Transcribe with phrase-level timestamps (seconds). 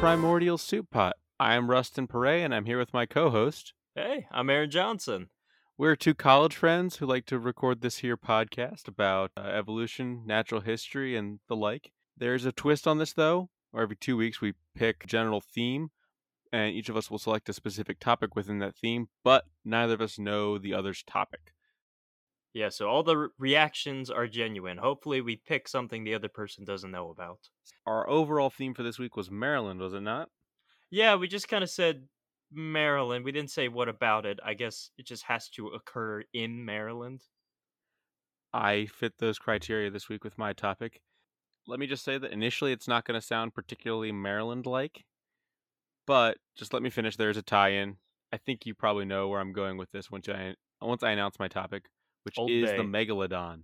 [0.00, 1.16] Primordial Soup Pot.
[1.38, 3.74] I am Rustin Perret and I'm here with my co-host.
[3.94, 5.28] Hey, I'm Aaron Johnson.
[5.76, 10.62] We're two college friends who like to record this here podcast about uh, evolution, natural
[10.62, 11.92] history, and the like.
[12.16, 15.90] There's a twist on this though, where every two weeks we pick a general theme,
[16.50, 20.00] and each of us will select a specific topic within that theme, but neither of
[20.00, 21.52] us know the other's topic.
[22.52, 24.78] Yeah, so all the re- reactions are genuine.
[24.78, 27.48] Hopefully, we pick something the other person doesn't know about.
[27.86, 30.28] Our overall theme for this week was Maryland, was it not?
[30.90, 32.08] Yeah, we just kind of said
[32.52, 33.24] Maryland.
[33.24, 34.40] We didn't say what about it.
[34.44, 37.22] I guess it just has to occur in Maryland.
[38.52, 41.00] I fit those criteria this week with my topic.
[41.68, 45.04] Let me just say that initially it's not going to sound particularly Maryland like,
[46.04, 47.16] but just let me finish.
[47.16, 47.98] There's a tie in.
[48.32, 51.38] I think you probably know where I'm going with this once I, once I announce
[51.38, 51.84] my topic,
[52.24, 52.76] which Old is Bay.
[52.76, 53.62] the Megalodon.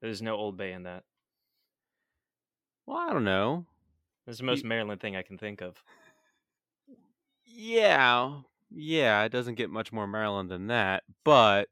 [0.00, 1.04] There's no Old Bay in that.
[2.86, 3.66] Well, I don't know.
[4.26, 5.82] That's the most Maryland thing I can think of.
[7.44, 8.40] Yeah,
[8.70, 11.68] yeah, it doesn't get much more Maryland than that, but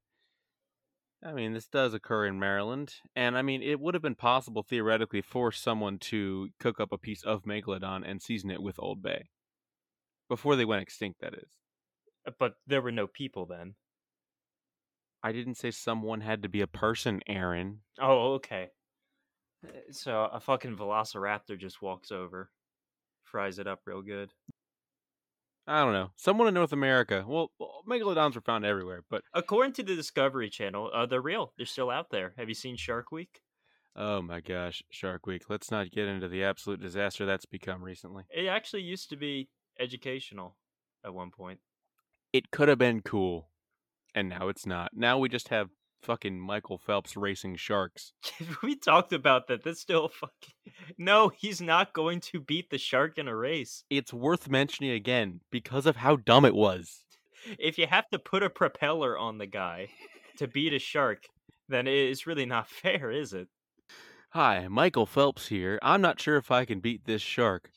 [1.24, 4.62] I mean, this does occur in Maryland, and I mean, it would have been possible
[4.62, 9.02] theoretically for someone to cook up a piece of Megalodon and season it with Old
[9.02, 9.28] Bay
[10.28, 11.20] before they went extinct.
[11.20, 11.50] That is,
[12.38, 13.74] But there were no people then.
[15.22, 17.80] I didn't say someone had to be a person, Aaron.
[18.00, 18.70] Oh, okay.
[19.66, 22.50] Uh, So a fucking velociraptor just walks over,
[23.24, 24.32] fries it up real good.
[25.66, 26.10] I don't know.
[26.16, 27.24] Someone in North America.
[27.28, 31.52] Well, well, Megalodons were found everywhere, but According to the Discovery Channel, uh, they're real.
[31.56, 32.32] They're still out there.
[32.38, 33.40] Have you seen Shark Week?
[33.96, 35.42] oh my gosh, Shark Week.
[35.50, 38.24] Let's not get into the absolute disaster that's become recently.
[38.30, 40.56] It actually used to be educational
[41.04, 41.60] at one point.
[42.32, 43.49] it could have been cool
[44.14, 45.68] and now it's not now we just have
[46.02, 48.12] fucking michael phelps racing sharks
[48.62, 49.62] we talked about that.
[49.64, 50.54] That's still fucking.
[50.98, 53.84] No, he's not going to beat the shark in a race.
[53.90, 57.04] it's worth mentioning again because of how dumb it was
[57.58, 59.88] If you have to put a propeller on the guy
[60.36, 61.24] to beat a shark,
[61.68, 63.48] then it's really not fair, is it?
[64.30, 67.70] hi michael phelps here i'm not sure if i can beat this shark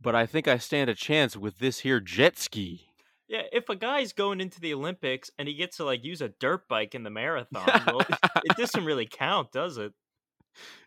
[0.00, 2.88] but i think i stand a chance with this here jet ski
[3.32, 6.28] Yeah, if a guy's going into the Olympics and he gets to like use a
[6.28, 8.06] dirt bike in the marathon, well,
[8.44, 9.94] it doesn't really count, does it?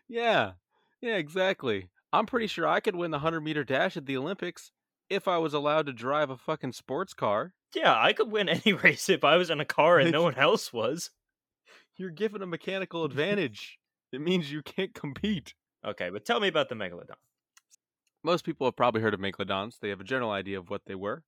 [0.08, 0.52] yeah
[1.00, 4.72] yeah exactly i'm pretty sure i could win the 100 meter dash at the olympics
[5.08, 8.72] if i was allowed to drive a fucking sports car Yeah, I could win any
[8.82, 11.10] race if I was in a car and no one else was.
[11.96, 13.78] you're given a mechanical advantage
[14.12, 15.54] it means you can't compete
[15.84, 17.16] Okay, but tell me about the megalodon.
[18.22, 19.78] most people have probably heard of megalodons.
[19.78, 21.24] They have a general idea of what they were.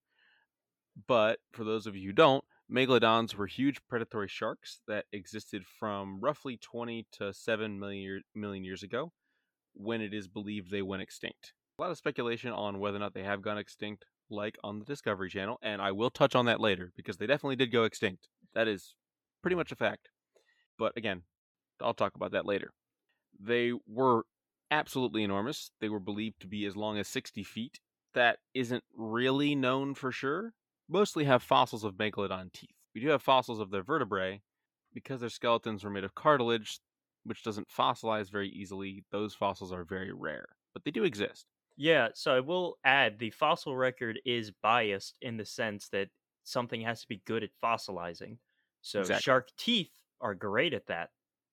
[1.07, 6.21] But for those of you who don't, megalodons were huge predatory sharks that existed from
[6.21, 9.13] roughly 20 to 7 million, year, million years ago
[9.75, 11.53] when it is believed they went extinct.
[11.79, 14.85] A lot of speculation on whether or not they have gone extinct, like on the
[14.85, 18.29] Discovery Channel, and I will touch on that later because they definitely did go extinct.
[18.55, 18.95] That is
[19.41, 20.09] pretty much a fact.
[20.79, 21.23] But again,
[21.81, 22.73] I'll talk about that later.
[23.39, 24.25] They were
[24.71, 25.71] absolutely enormous.
[25.81, 27.81] They were believed to be as long as 60 feet.
[28.15, 30.55] That isn't really known for sure.
[30.89, 32.75] Mostly have fossils of megalodon teeth.
[32.95, 34.43] We do have fossils of their vertebrae.
[34.93, 36.81] Because their skeletons were made of cartilage,
[37.23, 40.57] which doesn't fossilize very easily, those fossils are very rare.
[40.73, 41.47] But they do exist.
[41.77, 46.11] Yeah, so I will add the fossil record is biased in the sense that
[46.43, 48.39] something has to be good at fossilizing.
[48.81, 49.23] So Exactly.
[49.23, 51.11] shark teeth are great at that.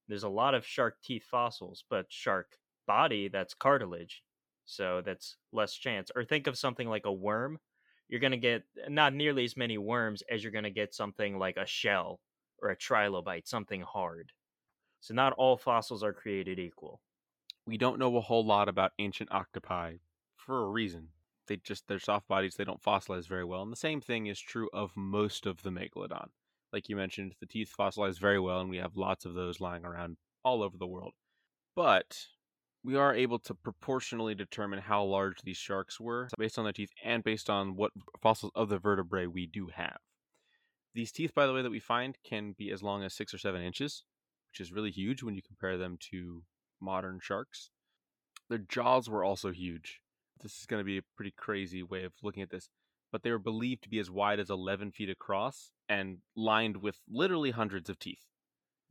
[0.07, 2.57] There's a lot of shark teeth fossils, but shark
[2.87, 4.23] body that's cartilage.
[4.65, 6.11] So that's less chance.
[6.15, 7.59] Or think of something like a worm.
[8.07, 10.93] You're going to get eh, not nearly as many worms as you're going to get
[10.93, 12.19] something like a shell
[12.61, 14.31] or a trilobite, something hard.
[15.01, 17.01] So not all fossils are created equal.
[17.67, 19.95] We don't know a whole lot about ancient octopi
[20.35, 21.09] for a reason.
[21.47, 23.61] They just they're soft bodies, they don't fossilize very well.
[23.61, 26.29] And the same thing is true of most of the megalodon.
[26.73, 29.85] Like you mentioned, the teeth fossilize very well and we have lots of those lying
[29.85, 31.13] around all over the world.
[31.75, 32.27] But
[32.85, 36.91] we are able to proportionally determine how large these sharks were based on their teeth
[37.03, 37.91] and based on what
[38.21, 39.97] fossils of the vertebrae we do have.
[40.93, 43.39] These teeth, by the way, that we find can be as long as six or
[43.39, 44.03] seven inches,
[44.51, 46.43] which is really huge when you compare them to
[46.79, 47.71] modern sharks.
[48.49, 49.99] Their jaws were also huge.
[50.43, 52.69] This is going to be a pretty crazy way of looking at this,
[53.11, 56.97] but they were believed to be as wide as 11 feet across and lined with
[57.09, 58.25] literally hundreds of teeth.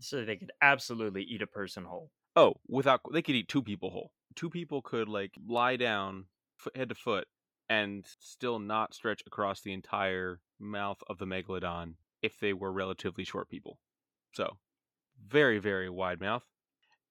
[0.00, 2.10] So they could absolutely eat a person whole.
[2.36, 4.12] Oh, without they could eat two people whole.
[4.34, 6.26] Two people could like lie down
[6.74, 7.28] head to foot
[7.68, 13.24] and still not stretch across the entire mouth of the megalodon if they were relatively
[13.24, 13.78] short people.
[14.32, 14.58] So,
[15.24, 16.44] very very wide mouth.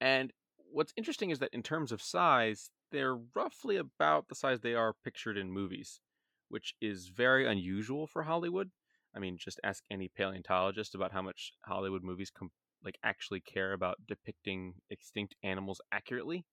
[0.02, 4.76] And what's interesting is that in terms of size, they're roughly about the size they
[4.76, 6.02] are pictured in movies,
[6.50, 8.72] which is very unusual for Hollywood.
[9.16, 12.52] I mean, just ask any paleontologist about how much Hollywood movies com-
[12.84, 16.46] like actually care about depicting extinct animals accurately.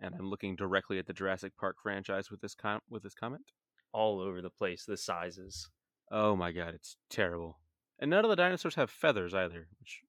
[0.00, 3.44] And I'm looking directly at the Jurassic Park franchise with this com- with this comment.
[3.92, 5.68] All over the place, the sizes.
[6.10, 7.58] Oh my god, it's terrible.
[8.00, 10.00] And none of the dinosaurs have feathers either, which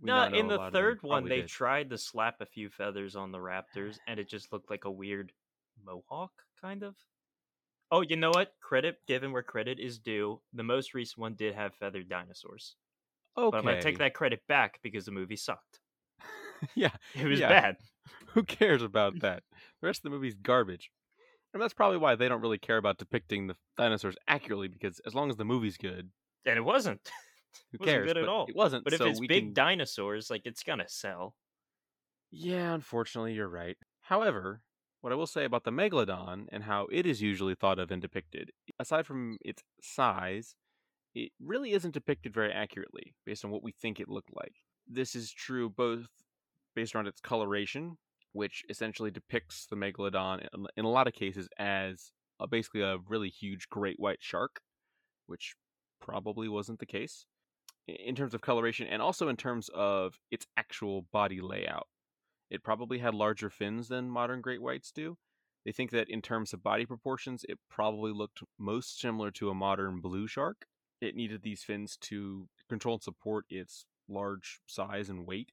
[0.00, 1.48] No, in the lot of them third one, they did.
[1.48, 4.90] tried to slap a few feathers on the raptors, and it just looked like a
[4.90, 5.32] weird
[5.84, 6.96] mohawk, kind of.
[7.90, 8.54] Oh, you know what?
[8.62, 10.40] Credit given where credit is due.
[10.54, 12.76] The most recent one did have feathered dinosaurs,
[13.36, 13.50] okay.
[13.50, 15.80] but I'm gonna take that credit back because the movie sucked.
[16.74, 17.48] yeah, It was Yeah.
[17.48, 17.76] bad.
[18.28, 19.42] who cares about that?
[19.80, 20.90] The rest of the movie's garbage.
[21.54, 25.14] And that's probably why they don't really care about depicting the dinosaurs accurately because as
[25.14, 26.10] long as the movie's good,
[26.46, 27.10] And it wasn't.
[27.72, 28.06] who Wasn't cares?
[28.06, 28.46] good at all.
[28.46, 28.84] It wasn't.
[28.84, 29.52] But if so it's big can...
[29.52, 31.34] dinosaurs, like it's gonna sell.
[32.30, 33.76] Yeah, unfortunately, you're right.
[34.00, 34.62] However,
[35.02, 38.00] what I will say about the megalodon and how it is usually thought of and
[38.00, 40.54] depicted, aside from its size,
[41.14, 44.54] it really isn't depicted very accurately based on what we think it looked like.
[44.86, 46.08] This is true both
[46.74, 47.98] based on its coloration,
[48.32, 53.28] which essentially depicts the megalodon in, a lot of cases as a, basically a really
[53.28, 54.60] huge great white shark,
[55.26, 55.54] which
[56.00, 57.26] probably wasn't the case
[57.86, 61.88] in terms of coloration and also in terms of its actual body layout.
[62.50, 65.16] It probably had larger fins than modern great whites do.
[65.64, 69.54] They think that in terms of body proportions, it probably looked most similar to a
[69.54, 70.66] modern blue shark.
[71.02, 75.50] It needed these fins to control and support its large size and weight.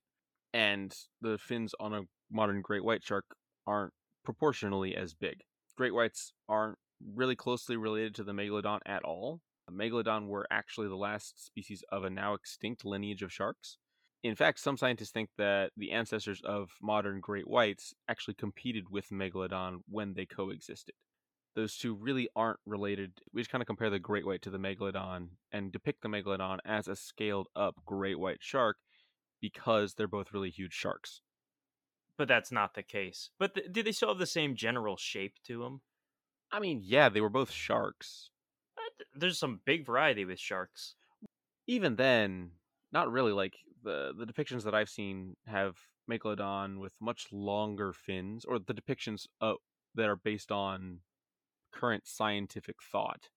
[0.54, 3.26] And the fins on a modern great white shark
[3.66, 3.94] aren't
[4.24, 5.42] proportionally as big.
[5.76, 6.78] Great whites aren't
[7.16, 9.42] really closely related to the megalodon at all.
[9.72, 13.78] Megalodon were actually the last species of a now extinct lineage of sharks.
[14.22, 19.10] In fact, some scientists think that the ancestors of modern great whites actually competed with
[19.10, 20.94] Megalodon when they coexisted.
[21.56, 23.14] Those two really aren't related.
[23.34, 26.60] We just kind of compare the great white to the Megalodon and depict the Megalodon
[26.64, 28.78] as a scaled up great white shark
[29.42, 31.22] because they're both really huge sharks.
[32.18, 33.30] But that's not the case.
[33.40, 35.82] But th- do they still have the same general shape to them?
[36.52, 38.30] I mean, yeah, they were both sharks.
[39.16, 40.96] There's some big variety with sharks.
[41.68, 42.52] Even then,
[42.92, 43.32] not really.
[43.32, 43.54] Like
[43.84, 45.78] the the depictions that I've seen have
[46.10, 49.54] Megalodon with much longer fins, or the depictions uh,
[49.96, 51.00] that are based on
[51.72, 53.30] current scientific thought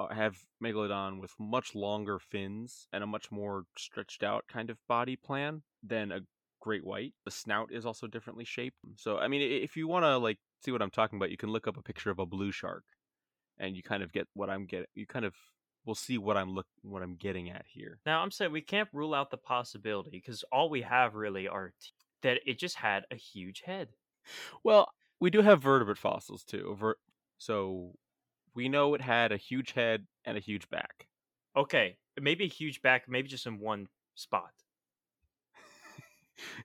[0.00, 4.78] uh, have Megalodon with much longer fins and a much more stretched out kind of
[4.88, 6.20] body plan than a
[6.60, 7.14] great white.
[7.24, 8.78] The snout is also differently shaped.
[8.96, 11.50] So, I mean, if you want to like see what I'm talking about, you can
[11.50, 12.84] look up a picture of a blue shark,
[13.58, 14.86] and you kind of get what I'm getting.
[14.94, 15.34] You kind of
[15.86, 18.00] will see what I'm look what I'm getting at here.
[18.06, 21.72] Now I'm saying we can't rule out the possibility because all we have really are
[21.80, 21.90] t-
[22.22, 23.88] that it just had a huge head.
[24.64, 24.88] Well,
[25.20, 26.74] we do have vertebrate fossils too.
[26.78, 26.96] Ver-
[27.38, 27.92] so
[28.54, 31.06] we know it had a huge head and a huge back.
[31.56, 34.52] Okay, maybe a huge back, maybe just in one spot.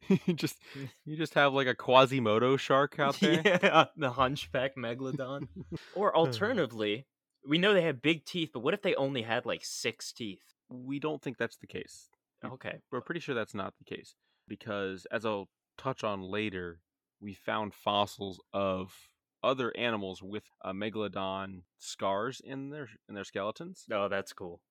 [0.26, 0.58] you just
[1.06, 3.42] you just have like a Quasimodo shark out there.
[3.46, 5.48] yeah, the hunchback megalodon.
[5.96, 6.20] or uh.
[6.20, 7.06] alternatively,
[7.48, 10.56] we know they have big teeth, but what if they only had like six teeth?
[10.70, 12.10] We don't think that's the case.
[12.44, 14.16] Okay, We're pretty sure that's not the case
[14.48, 16.80] because, as I'll touch on later,
[17.20, 18.94] we found fossils of
[19.44, 23.86] other animals with a megalodon scars in their in their skeletons.
[23.92, 24.62] oh, that's cool.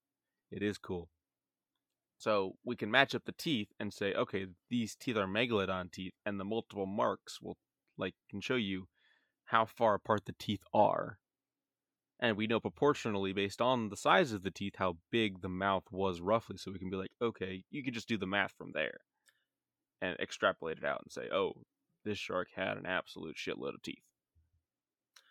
[0.50, 1.08] It is cool.
[2.18, 6.14] So we can match up the teeth and say, okay, these teeth are megalodon teeth,
[6.26, 7.56] and the multiple marks will
[7.96, 8.88] like can show you
[9.46, 11.18] how far apart the teeth are.
[12.20, 15.84] And we know proportionally based on the size of the teeth how big the mouth
[15.90, 18.72] was roughly, so we can be like, okay, you can just do the math from
[18.72, 18.98] there
[20.00, 21.52] and extrapolate it out and say, oh,
[22.04, 24.02] this shark had an absolute shitload of teeth.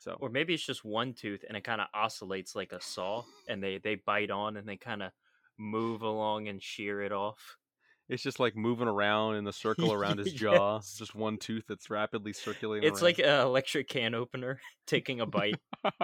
[0.08, 3.24] So Or maybe it's just one tooth and it kind of oscillates like a saw,
[3.50, 5.12] and they they bite on and they kind of
[5.58, 7.58] move along and shear it off.
[8.08, 10.76] It's just like moving around in the circle around his jaw.
[10.76, 10.96] Yes.
[10.98, 12.90] Just one tooth that's rapidly circulating.
[12.90, 15.60] It's like an electric can opener taking a bite.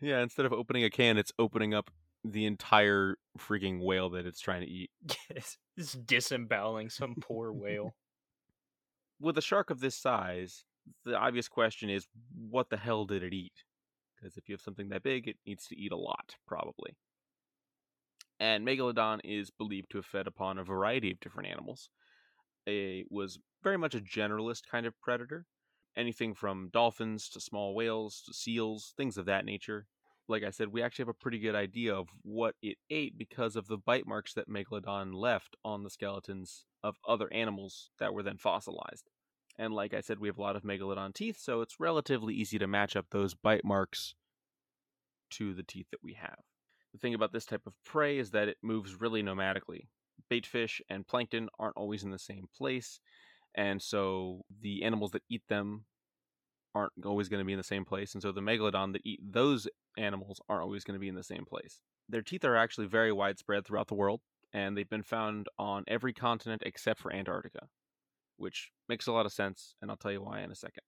[0.00, 1.92] yeah, instead of opening a can, it's opening up
[2.24, 4.90] the entire freaking whale that it's trying to eat.
[5.32, 7.94] Yes, Just disemboweling some poor whale.
[9.20, 10.64] With a shark of this size,
[11.04, 13.64] the obvious question is what the hell did it eat?
[14.16, 16.96] Because if you have something that big, it needs to eat a lot, probably.
[18.40, 21.88] And Megalodon is believed to have fed upon a variety of different animals.
[22.66, 25.46] It was very much a generalist kind of predator.
[25.96, 29.86] Anything from dolphins to small whales to seals, things of that nature.
[30.26, 33.56] like I said, we actually have a pretty good idea of what it ate because
[33.56, 38.22] of the bite marks that Megalodon left on the skeletons of other animals that were
[38.22, 39.10] then fossilized.
[39.58, 42.58] And like I said, we have a lot of Megalodon teeth, so it's relatively easy
[42.58, 44.14] to match up those bite marks
[45.30, 46.38] to the teeth that we have.
[46.92, 49.88] The thing about this type of prey is that it moves really nomadically.
[50.28, 53.00] Bait fish and plankton aren't always in the same place,
[53.54, 55.86] and so the animals that eat them
[56.74, 59.20] aren't always going to be in the same place, and so the megalodon that eat
[59.22, 61.80] those animals aren't always going to be in the same place.
[62.08, 64.20] Their teeth are actually very widespread throughout the world,
[64.54, 67.66] and they've been found on every continent except for Antarctica,
[68.38, 70.84] which makes a lot of sense, and I'll tell you why in a second.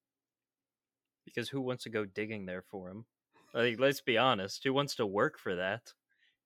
[1.26, 3.04] Because who wants to go digging there for them?
[3.52, 5.92] Like, let's be honest, who wants to work for that?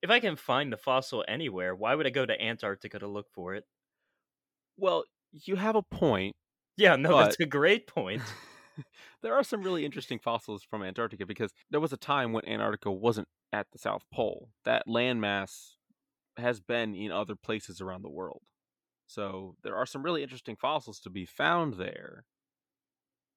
[0.02, 3.26] If I can find the fossil anywhere, why would I go to Antarctica to look
[3.30, 3.64] for it?
[4.78, 6.34] Well, you have a point.
[6.78, 8.22] Yeah, no, But- that's a great point.
[9.22, 12.90] there are some really interesting fossils from Antarctica because there was a time when Antarctica
[12.90, 14.48] wasn't at the South Pole.
[14.64, 15.74] That landmass
[16.36, 18.42] has been in other places around the world.
[19.06, 22.24] So there are some really interesting fossils to be found there.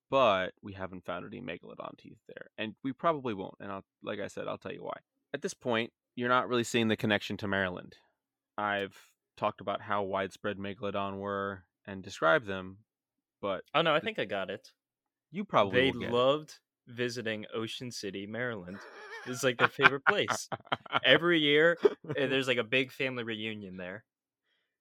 [0.09, 2.51] But we haven't found any megalodon teeth there.
[2.57, 3.55] And we probably won't.
[3.59, 4.97] And I'll, like I said, I'll tell you why.
[5.33, 7.95] At this point, you're not really seeing the connection to Maryland.
[8.57, 8.95] I've
[9.37, 12.77] talked about how widespread megalodon were and described them,
[13.41, 14.71] but Oh no, I think I got it.
[15.31, 18.77] you probably They loved visiting Ocean City, Maryland.
[19.25, 20.49] It's like their favorite place.
[21.05, 21.77] Every year,
[22.17, 24.03] eh, there's like a big family reunion there.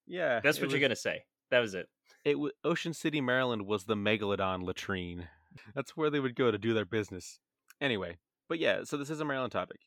[0.07, 1.25] yeah, That's what you're gonna say.
[1.51, 1.89] That was it.
[2.25, 5.29] It Ocean City, Maryland was the megalodon latrine.
[5.75, 7.39] That's where they would go to do their business.
[7.81, 8.17] Anyway,
[8.49, 9.81] but yeah, so this is a Maryland topic.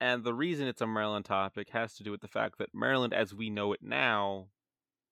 [0.00, 3.14] And the reason it's a Maryland topic has to do with the fact that Maryland
[3.14, 4.48] as we know it now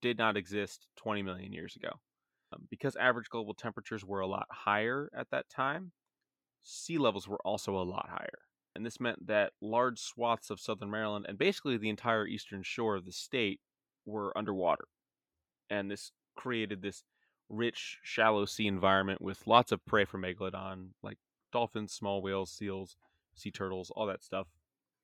[0.02, 1.90] did not exist 20 million years ago.
[2.52, 5.92] Um, because average global temperatures were a lot higher at that time,
[6.62, 8.38] sea levels were also a lot higher.
[8.74, 12.96] And this meant that large swaths of southern Maryland and basically the entire eastern shore
[12.96, 13.60] of the state
[14.06, 14.88] were underwater.
[15.68, 17.04] And this created this
[17.48, 21.18] rich, shallow sea environment with lots of prey for megalodon, like
[21.52, 22.96] dolphins, small whales, seals,
[23.34, 24.46] sea turtles, all that stuff.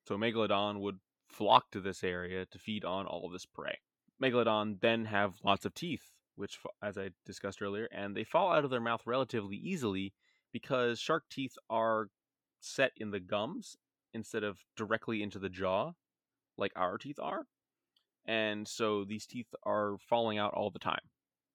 [0.06, 0.98] So megalodon would
[1.28, 3.78] flock to this area to feed on all of this prey.
[4.22, 8.64] Megalodon then have lots of teeth, which, as I discussed earlier, and they fall out
[8.64, 10.14] of their mouth relatively easily
[10.52, 12.08] because shark teeth are
[12.60, 13.76] set in the gums
[14.14, 15.92] instead of directly into the jaw,
[16.56, 17.46] like our teeth are.
[18.26, 21.00] And so these teeth are falling out all the time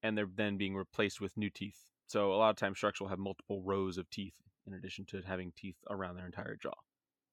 [0.02, 1.78] and they're then being replaced with new teeth.
[2.08, 4.36] So a lot of times sharks will have multiple rows of teeth
[4.68, 6.74] in addition to having teeth around their entire jaw.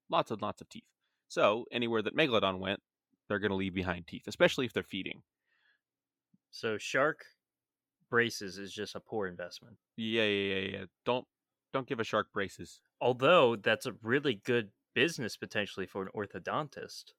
[0.08, 0.84] Lots and lots of teeth.
[1.28, 2.80] So anywhere that megalodon went,
[3.28, 5.22] they're going to leave behind teeth, especially if they're feeding.
[6.50, 7.24] So shark
[8.10, 9.76] braces is just a poor investment.
[9.96, 10.84] Yeah, yeah, yeah, yeah.
[11.04, 11.26] Don't
[11.72, 12.80] don't give a shark braces.
[13.00, 17.12] Although that's a really good business potentially for an orthodontist.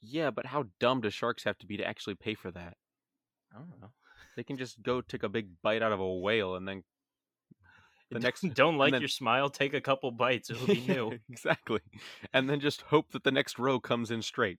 [0.00, 2.76] Yeah, but how dumb do sharks have to be to actually pay for that?
[3.54, 3.92] I don't know.
[4.36, 6.82] They can just go take a big bite out of a whale and then
[8.10, 9.48] the Don't- next don't like then- your smile.
[9.50, 10.50] Take a couple bites.
[10.50, 11.18] It'll be new.
[11.30, 11.80] exactly.
[12.32, 14.58] And then just hope that the next row comes in straight.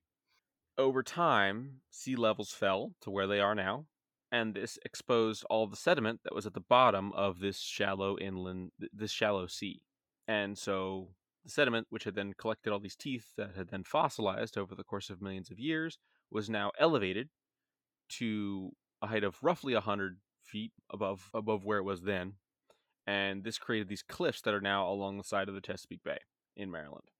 [0.76, 3.86] Over time, sea levels fell to where they are now,
[4.34, 8.72] and this exposed all the sediment that was at the bottom of this shallow inland,
[8.92, 9.80] this shallow sea.
[10.26, 11.10] And so
[11.44, 14.82] the sediment, which had then collected all these teeth that had then fossilized over the
[14.82, 15.98] course of millions of years,
[16.32, 17.28] was now elevated
[18.08, 22.34] to a height of roughly 100 feet above above where it was then
[23.06, 26.18] and this created these cliffs that are now along the side of the Chesapeake Bay
[26.56, 27.10] in Maryland.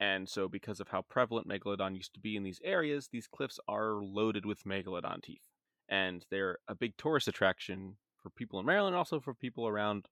[0.00, 3.58] And so, because of how prevalent megalodon used to be in these areas, these cliffs
[3.66, 5.48] are loaded with megalodon teeth,
[5.88, 10.08] and they're a big tourist attraction for people in Maryland, also for people around,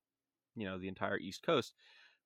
[0.57, 1.75] you know, the entire East Coast,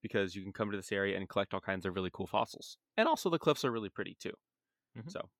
[0.02, 2.78] because you can come to this area and collect all kinds of really cool fossils.
[2.98, 4.34] And also, the cliffs are really pretty too.
[4.94, 5.10] Mhm.
[5.10, 5.30] So,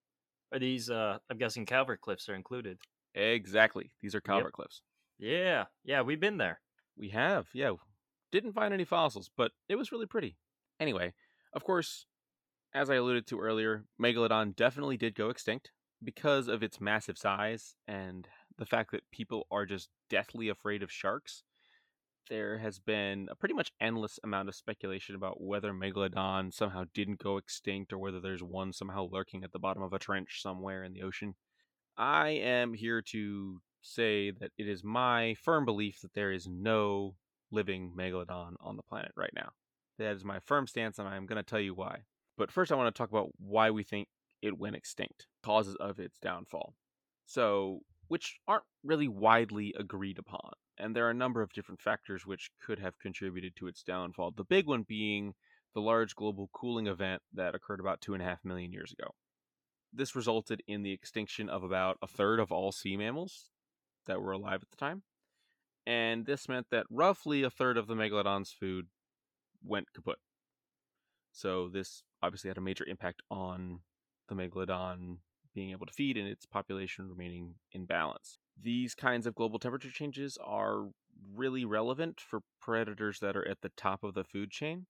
[0.53, 0.91] Are these?
[0.91, 2.81] uh I'm guessing Calvert cliffs are included.
[3.15, 4.83] exactly, these are Calvert cliffs.
[5.19, 6.61] Yeah, yeah, we've been there.
[6.97, 7.73] We have, yeah.
[8.31, 10.39] Didn't find any fossils, but it was really pretty.
[10.81, 11.15] Anyway,
[11.53, 12.07] of course,
[12.75, 15.73] as I alluded to earlier, Megalodon definitely did go extinct
[16.03, 18.29] because of its massive size and
[18.59, 21.43] the fact that people are just deathly afraid of sharks.
[22.29, 27.23] There has been a pretty much endless amount of speculation about whether Megalodon somehow didn't
[27.23, 30.85] go extinct or whether there's one somehow lurking at the bottom of a trench somewhere
[30.85, 31.35] in the ocean.
[31.97, 37.15] I am here to say that it is my firm belief that there is no
[37.51, 39.51] living megalodon on the planet right now.
[39.99, 42.01] That is my firm stance, and I'm going to tell you why.
[42.37, 44.07] But first, I want to talk about why we think
[44.43, 46.75] it went extinct, causes of its downfall.
[47.27, 50.53] So, which aren't really widely agreed upon.
[50.79, 54.33] And there are a number of different factors which could have contributed to its downfall.
[54.37, 55.35] The big one being
[55.75, 59.15] the large global cooling event that occurred about two and a half million years ago.
[59.93, 63.51] This resulted in the extinction of about a third of all sea mammals
[64.07, 65.03] that were alive at the time.
[65.87, 68.87] And this meant that roughly a third of the megalodon's food
[69.65, 70.19] went kaput.
[71.33, 73.81] So this obviously had a major impact on
[74.29, 75.19] the megalodon
[75.55, 78.39] being able to feed and its population remaining in balance.
[78.61, 80.89] These kinds of global temperature changes are
[81.35, 84.87] really relevant for predators that are at the top of the food chain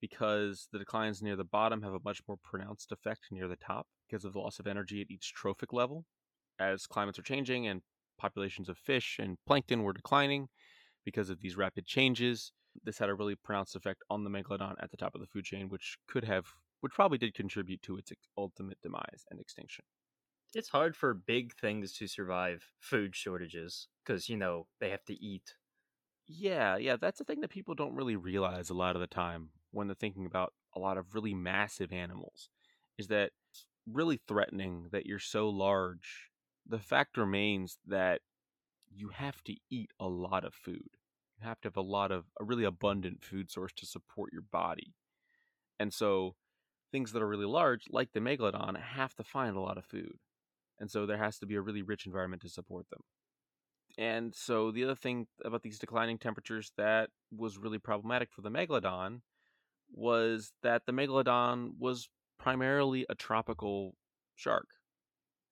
[0.00, 3.86] because the declines near the bottom have a much more pronounced effect near the top
[4.08, 6.04] because of the loss of energy at each trophic level.
[6.58, 7.82] As climates are changing and
[8.18, 10.48] populations of fish and plankton were declining
[11.04, 12.52] because of these rapid changes,
[12.84, 15.44] this had a really pronounced effect on the megalodon at the top of the food
[15.44, 16.46] chain, which could have,
[16.82, 19.86] which probably did contribute to its ultimate demise and extinction.
[20.54, 25.14] It's hard for big things to survive food shortages because, you know, they have to
[25.14, 25.56] eat.
[26.26, 29.50] Yeah, yeah, that's a thing that people don't really realize a lot of the time
[29.70, 32.48] when they're thinking about a lot of really massive animals
[32.96, 36.30] is that it's really threatening that you're so large.
[36.66, 38.22] The fact remains that
[38.90, 40.90] you have to eat a lot of food.
[41.38, 44.42] You have to have a lot of a really abundant food source to support your
[44.42, 44.94] body.
[45.78, 46.36] And so
[46.92, 50.18] things that are really large, like the megalodon, have to find a lot of food.
[50.78, 53.00] And so there has to be a really rich environment to support them.
[53.98, 58.50] And so the other thing about these declining temperatures that was really problematic for the
[58.50, 59.20] megalodon
[59.92, 62.08] was that the megalodon was
[62.38, 63.94] primarily a tropical
[64.34, 64.68] shark.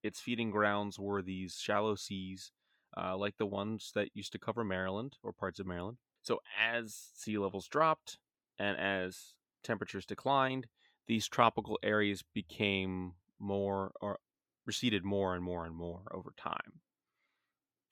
[0.03, 2.53] Its feeding grounds were these shallow seas,
[2.97, 5.99] uh, like the ones that used to cover Maryland or parts of Maryland.
[6.23, 8.19] So, as sea levels dropped
[8.59, 10.67] and as temperatures declined,
[11.11, 14.21] these tropical areas became more or
[14.65, 16.83] receded more and more and more over time.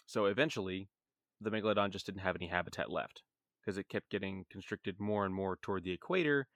[0.06, 0.88] So, eventually,
[1.40, 3.24] the megalodon just didn't have any habitat left
[3.60, 6.46] because it kept getting constricted more and more toward the equator,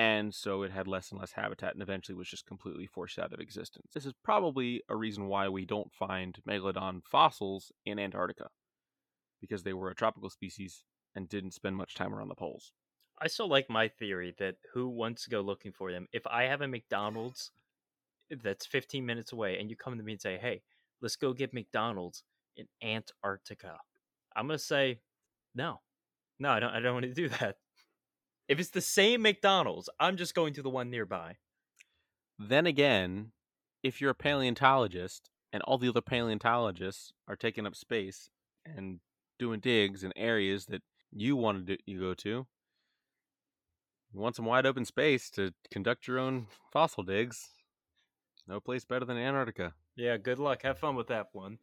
[0.00, 3.32] and so it had less and less habitat and eventually was just completely forced out
[3.32, 3.92] of existence.
[3.94, 8.48] This is probably a reason why we don't find megalodon fossils in Antarctica
[9.40, 10.82] because they were a tropical species
[11.14, 12.72] and didn't spend much time around the poles.
[13.20, 16.06] I still like my theory that who wants to go looking for them?
[16.12, 17.50] If I have a McDonald's
[18.42, 20.62] that's 15 minutes away and you come to me and say, hey,
[21.02, 22.22] let's go get McDonald's
[22.56, 23.78] in Antarctica,
[24.34, 25.00] I'm going to say,
[25.54, 25.80] no,
[26.38, 26.70] no, I don't.
[26.70, 27.56] I don't want to do that.
[28.48, 31.36] If it's the same McDonald's, I'm just going to the one nearby.
[32.38, 33.32] Then again,
[33.82, 38.30] if you're a paleontologist and all the other paleontologists are taking up space
[38.64, 39.00] and
[39.38, 42.46] doing digs in areas that you wanted to you go to,
[44.12, 47.50] you want some wide open space to conduct your own fossil digs.
[48.48, 49.74] No place better than Antarctica.
[49.96, 50.62] Yeah, good luck.
[50.62, 51.58] Have fun with that one.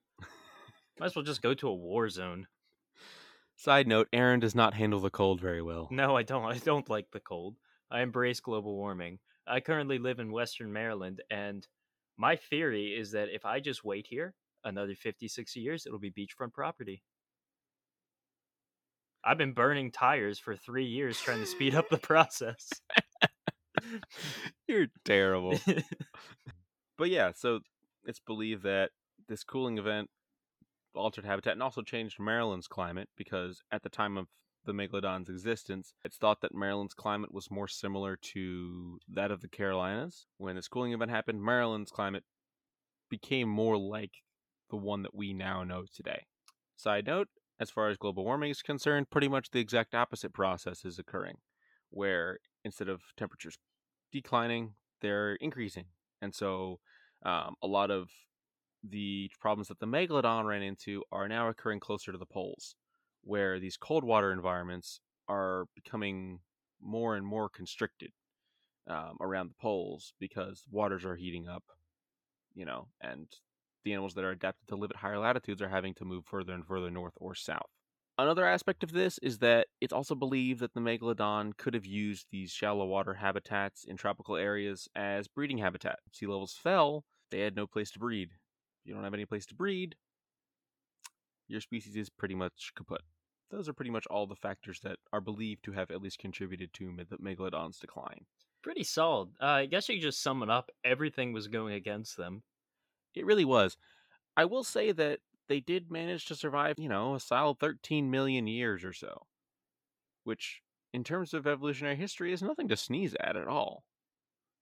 [0.99, 2.47] Might as well just go to a war zone.
[3.55, 5.87] Side note, Aaron does not handle the cold very well.
[5.91, 6.45] No, I don't.
[6.51, 7.55] I don't like the cold.
[7.91, 9.19] I embrace global warming.
[9.47, 11.65] I currently live in Western Maryland, and
[12.17, 16.11] my theory is that if I just wait here another 50, 60 years, it'll be
[16.11, 17.03] beachfront property.
[19.27, 22.69] I've been burning tires for three years trying to speed up the process.
[24.69, 25.59] You're terrible.
[26.97, 27.59] but yeah, so
[28.05, 28.91] it's believed that
[29.27, 30.09] this cooling event
[30.95, 34.27] altered habitat and also changed Maryland's climate because at the time of
[34.65, 39.49] the megalodon's existence, it's thought that Maryland's climate was more similar to that of the
[39.49, 40.25] Carolinas.
[40.37, 42.23] When this cooling event happened, Maryland's climate
[43.09, 44.23] became more like
[44.69, 46.25] the one that we now know today.
[46.77, 47.27] Side note,
[47.59, 51.37] as far as global warming is concerned, pretty much the exact opposite process is occurring,
[51.89, 53.57] where instead of temperatures
[54.11, 55.85] declining, they're increasing.
[56.21, 56.79] And so
[57.25, 58.09] um, a lot of
[58.83, 62.75] the problems that the megalodon ran into are now occurring closer to the poles,
[63.21, 66.39] where these cold water environments are becoming
[66.81, 68.11] more and more constricted
[68.87, 71.63] um, around the poles because waters are heating up,
[72.53, 73.27] you know, and
[73.83, 76.53] the animals that are adapted to live at higher latitudes are having to move further
[76.53, 77.69] and further north or south.
[78.19, 82.25] Another aspect of this is that it's also believed that the megalodon could have used
[82.31, 85.99] these shallow water habitats in tropical areas as breeding habitat.
[86.11, 89.45] Sea levels fell, they had no place to breed, If you don't have any place
[89.47, 89.95] to breed,
[91.47, 93.01] your species is pretty much kaput.
[93.51, 96.73] Those are pretty much all the factors that are believed to have at least contributed
[96.73, 98.25] to the megalodon's decline.
[98.63, 99.29] Pretty solid.
[99.41, 100.71] Uh, I guess you just sum it up.
[100.83, 102.41] Everything was going against them.
[103.19, 103.77] It really was.
[104.37, 108.47] I will say that they did manage to survive, you know, a solid 13 million
[108.47, 109.27] years or so,
[110.23, 110.61] which,
[110.93, 113.83] in terms of evolutionary history, is nothing to sneeze at at all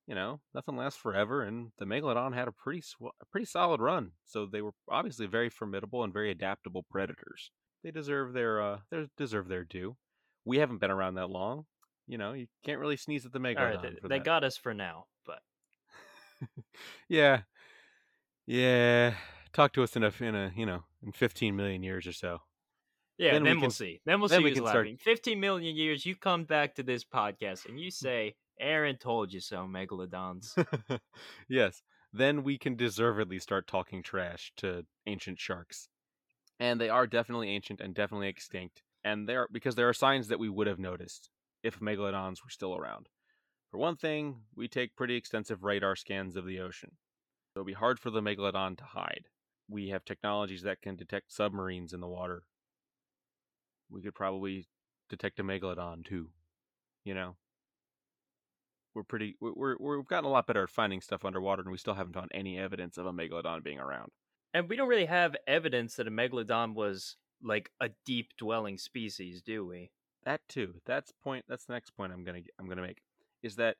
[0.07, 3.81] you know, nothing lasts forever, and the megalodon had a pretty sw- a pretty solid
[3.81, 4.11] run.
[4.25, 7.51] So they were obviously very formidable and very adaptable predators.
[7.83, 9.97] They deserve their uh, they deserve their due.
[10.45, 11.65] We haven't been around that long.
[12.07, 14.73] You know, you can't really sneeze at the megalodon right, they, they got us for
[14.73, 15.41] now, but
[17.09, 17.41] yeah,
[18.45, 19.13] yeah.
[19.53, 22.39] Talk to us in a in a you know in 15 million years or so.
[23.17, 24.01] yeah, Then then, we we'll can- see.
[24.05, 24.97] Then we'll then see we who's can start- laughing.
[24.97, 27.93] Fifteen million years, you come back to this podcast and you mm.
[27.93, 30.53] say, "Aaron told you so, megalodons."
[31.49, 31.81] yes,
[32.11, 35.87] then we can deservedly start talking trash to ancient sharks.
[36.59, 38.81] And they are definitely ancient and definitely extinct.
[39.03, 41.29] And there because there are signs that we would have noticed
[41.63, 43.07] if megalodons were still around.
[43.71, 46.91] For one thing, we take pretty extensive radar scans of the ocean.
[47.55, 49.29] So it'll be hard for the megalodon to hide.
[49.69, 52.43] We have technologies that can detect submarines in the water.
[53.89, 54.67] We could probably
[55.09, 56.29] detect a megalodon too.
[57.05, 57.37] You know?
[58.95, 61.77] we're pretty we're, we're we've gotten a lot better at finding stuff underwater and we
[61.77, 64.09] still haven't found any evidence of a megalodon being around
[64.53, 69.41] and we don't really have evidence that a megalodon was like a deep dwelling species,
[69.41, 69.91] do we?
[70.23, 73.01] that too that's point that's the next point i'm gonna i'm gonna make
[73.43, 73.75] is that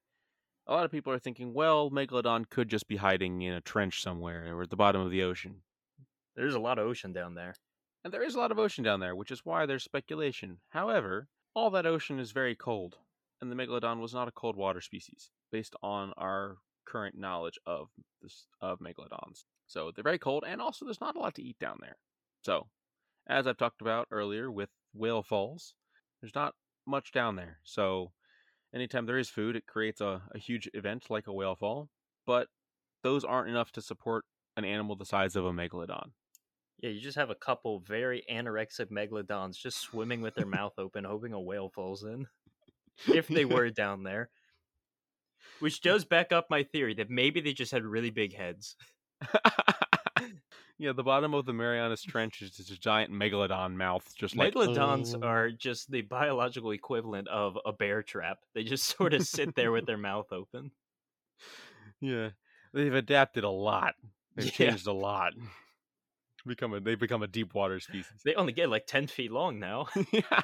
[0.68, 4.02] a lot of people are thinking well megalodon could just be hiding in a trench
[4.02, 5.62] somewhere or at the bottom of the ocean.
[6.36, 7.56] There's a lot of ocean down there.
[8.04, 10.58] and there is a lot of ocean down there which is why there's speculation.
[10.70, 12.98] However all that ocean is very cold
[13.42, 17.90] and the megalodon was not a cold water species based on our current knowledge of
[18.22, 19.46] this of megalodons.
[19.68, 21.98] So they're very cold and also there's not a lot to eat down there.
[22.42, 22.68] So
[23.28, 25.74] as i've talked about earlier with whale falls
[26.22, 26.54] there's not
[26.88, 27.60] much down there.
[27.64, 28.12] So
[28.76, 31.90] anytime there is food it creates a, a huge event like a whale fall
[32.26, 32.50] but
[33.04, 34.26] those aren't enough to support
[34.58, 36.12] an animal the size of a megalodon
[36.80, 41.04] Yeah, you just have a couple very anorexic megalodons just swimming with their mouth open,
[41.04, 42.28] hoping a whale falls in.
[43.12, 44.30] If they were down there.
[45.60, 48.78] Which does back up my theory that maybe they just had really big heads.
[50.78, 54.54] yeah, the bottom of the Marianas Trench is just a giant megalodon mouth, just like
[54.54, 58.40] Megalodons "Oh." are just the biological equivalent of a bear trap.
[58.54, 60.72] They just sort of sit there with their mouth open.
[62.02, 62.30] Yeah,
[62.74, 63.96] they've adapted a lot.
[64.36, 64.70] They've Yeah.
[64.70, 65.34] changed a lot.
[66.46, 68.22] Become a they've become a deep water species.
[68.24, 69.88] They only get like 10 feet long now.
[70.12, 70.42] yeah.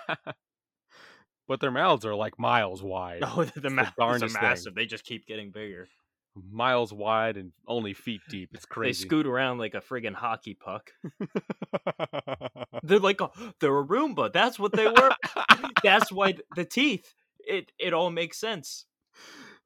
[1.48, 3.24] But their mouths are like miles wide.
[3.24, 4.42] Oh, the, the mouths are darndest thing.
[4.44, 4.74] massive.
[4.76, 5.90] They just keep getting bigger.
[6.36, 8.50] Miles wide and only feet deep.
[8.54, 9.04] It's crazy.
[9.04, 10.92] They scoot around like a friggin' hockey puck.
[12.84, 14.32] They're like, a, they're a Roomba.
[14.32, 15.12] That's what they were.
[15.84, 17.14] That's why the teeth.
[17.40, 18.86] It it all makes sense.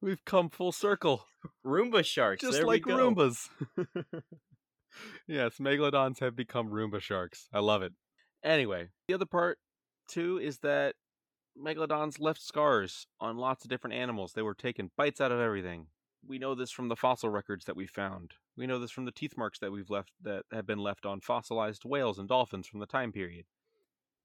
[0.00, 1.26] We've come full circle.
[1.64, 2.42] Roomba sharks.
[2.42, 2.98] Just there like we go.
[2.98, 3.48] Roombas.
[5.28, 7.48] yes, megalodons have become Roomba sharks.
[7.52, 7.92] I love it.
[8.44, 9.58] Anyway, the other part
[10.08, 10.94] too is that
[11.60, 14.32] megalodons left scars on lots of different animals.
[14.32, 15.86] They were taking bites out of everything.
[16.26, 18.32] We know this from the fossil records that we found.
[18.56, 21.20] We know this from the teeth marks that we've left that have been left on
[21.20, 23.46] fossilized whales and dolphins from the time period.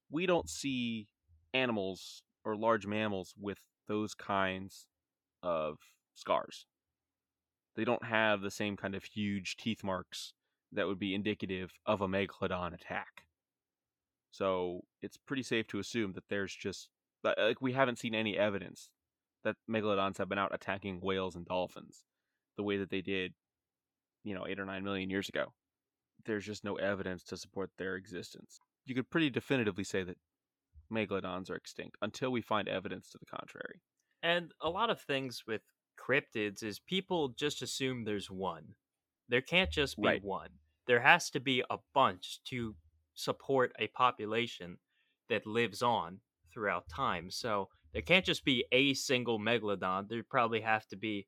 [0.09, 1.07] We don't see
[1.53, 4.87] animals or large mammals with those kinds
[5.43, 5.77] of
[6.15, 6.65] scars
[7.75, 10.33] they don't have the same kind of huge teeth marks
[10.71, 13.25] that would be indicative of a megalodon attack.
[14.31, 16.89] So it's pretty safe to assume that there's just
[17.23, 18.89] like we haven't seen any evidence
[19.43, 22.05] that megalodons have been out attacking whales and dolphins
[22.57, 23.33] the way that they did,
[24.23, 25.53] you know, eight or nine million years ago.
[26.25, 28.59] There's just no evidence to support their existence.
[28.85, 30.17] You could pretty definitively say that
[30.91, 33.81] megalodons are extinct until we find evidence to the contrary.
[34.23, 35.61] And a lot of things with
[35.97, 38.75] cryptids is people just assume there's one.
[39.27, 40.21] There can't just be Right.
[40.21, 40.59] one.
[40.87, 42.75] There has to be a bunch to
[43.13, 44.79] support a population
[45.29, 47.29] that lives on throughout time.
[47.29, 50.07] So there can't just be a single megalodon.
[50.09, 51.27] There probably have to be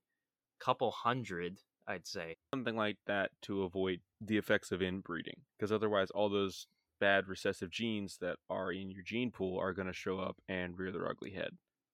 [0.62, 2.38] a couple hundred, I'd say.
[2.54, 6.68] something like that to avoid the effects of inbreeding because otherwise all those
[7.00, 10.78] bad recessive genes that are in your gene pool are going to show up and
[10.80, 11.50] rear their ugly head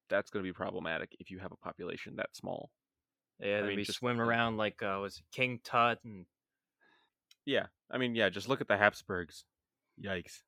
[0.07, 2.69] that's going to be problematic if you have a population that small
[3.39, 6.25] Yeah, they'd mean, be just- swimming around like uh, was it King Tut and
[7.45, 9.45] yeah i mean yeah just look at the habsburgs
[10.03, 10.41] yikes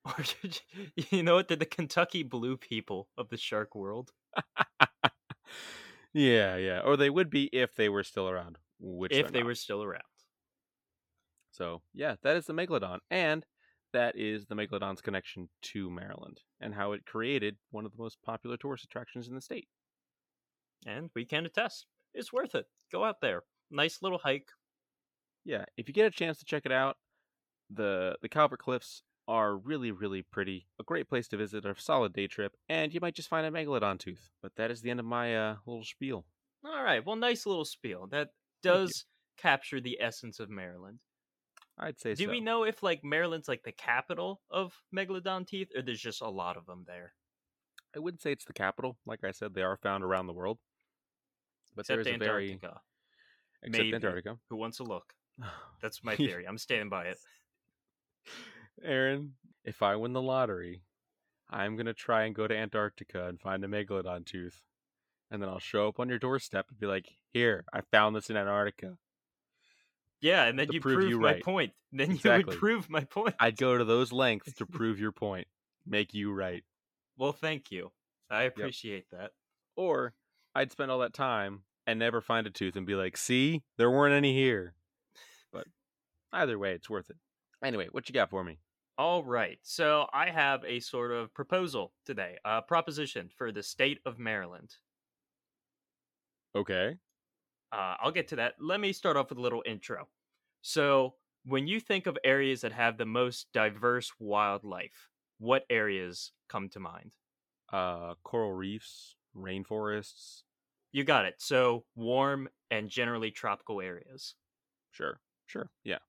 [0.04, 0.24] or
[1.10, 1.48] you know what?
[1.48, 4.12] They're the Kentucky Blue people of the shark world.
[6.12, 9.48] yeah yeah or they would be if they were still around which if they're not.
[9.48, 10.02] were still around.
[11.50, 13.44] so yeah that is the megalodon and
[13.92, 18.18] that is the megalodon's connection to maryland and how it created one of the most
[18.24, 19.68] popular tourist attractions in the state
[20.86, 21.86] And we can attest.
[22.14, 22.66] It's worth it.
[22.90, 23.42] Go out there.
[23.70, 24.48] Nice little hike.
[25.44, 26.96] yeah, if you get a chance to check it out,
[27.70, 30.66] the the Calvert Cliffs are really really pretty.
[30.80, 33.50] A great place to visit, a solid day trip, and you might just find a
[33.50, 34.28] megalodon tooth.
[34.42, 36.26] But that is the end of my uh, little spiel.
[36.64, 37.04] All right.
[37.06, 38.08] Well, nice little spiel.
[38.10, 38.30] That
[38.62, 39.04] does
[39.38, 40.98] capture the essence of Maryland.
[41.78, 42.30] I'd say Do so.
[42.30, 46.28] we know if like Maryland's like the capital of megalodon teeth, or there's just a
[46.28, 47.14] lot of them there?
[47.96, 48.98] I wouldn't say it's the capital.
[49.06, 50.58] Like I said, they are found around the world.
[51.74, 52.80] But Except there is a very Antarctica.
[53.62, 53.94] except Maybe.
[53.94, 54.38] Antarctica.
[54.50, 55.14] Who wants to look?
[55.82, 56.46] That's my theory.
[56.46, 57.16] I'm standing by it.
[58.82, 60.82] Aaron, if I win the lottery,
[61.48, 64.62] I'm gonna try and go to Antarctica and find a megalodon tooth,
[65.30, 68.30] and then I'll show up on your doorstep and be like, "Here, I found this
[68.30, 68.98] in Antarctica."
[70.20, 71.42] Yeah, and then you prove prove, you my right.
[71.42, 71.72] point.
[71.92, 73.34] Then you would prove my point.
[73.40, 75.48] I'd go to those lengths to prove your point,
[75.84, 76.62] make you right,
[77.16, 77.90] Well, thank you.
[78.30, 79.32] I appreciate that.
[79.74, 80.14] or
[80.54, 83.90] I'd spend all that time and never find a tooth and be like, "See, there
[83.90, 84.74] weren't any here."
[85.50, 85.66] But
[86.32, 87.16] either way, it's worth it.
[87.62, 88.58] Anyway, what you got for me?
[89.00, 89.58] All right.
[89.62, 94.76] So I have a sort of proposal today, a proposition for the state of Maryland.
[96.54, 96.98] Okay.
[97.72, 98.54] Uh, I'll get to that.
[98.58, 100.08] Let me start off with a little intro.
[100.60, 105.08] So, when you think of areas that have the most diverse wildlife,
[105.38, 107.16] what areas come to mind?
[107.72, 110.42] Uh, coral reefs, rainforests.
[110.92, 111.40] You got it.
[111.40, 114.34] So, warm and generally tropical areas.
[114.90, 116.00] Sure, sure, yeah.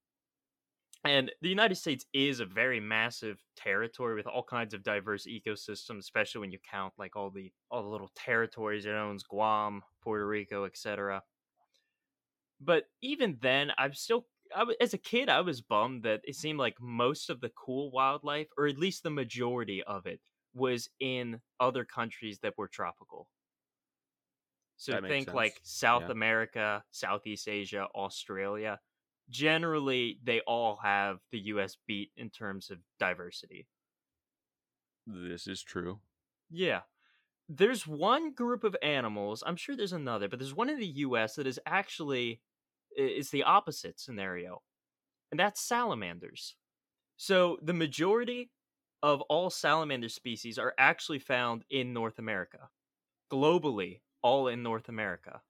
[1.04, 6.00] And the United States is a very massive territory with all kinds of diverse ecosystems,
[6.00, 10.28] especially when you count like all the all the little territories it owns, Guam, Puerto
[10.28, 11.24] Rico, etc.
[12.62, 16.60] But even then, I'm still I, as a kid, I was bummed that it seemed
[16.60, 20.22] like most of the cool wildlife, or at least the majority of it,
[20.54, 23.30] was in other countries that were tropical.
[24.78, 26.10] So That think like South Yeah.
[26.10, 28.82] America, Southeast Asia, Australia.
[29.32, 31.78] Generally, they all have the U.S.
[31.88, 33.66] beat in terms of diversity.
[35.08, 36.00] This is true.
[36.50, 36.82] Yeah.
[37.50, 41.36] There's one group of animals, I'm sure there's another, but there's one in the US
[41.36, 42.42] that is actually
[42.96, 44.62] is the opposite scenario.
[45.32, 46.56] And that's salamanders.
[47.18, 48.52] So the majority
[49.04, 52.70] of all salamander species are actually found in North America.
[53.32, 55.42] Globally, all in North America.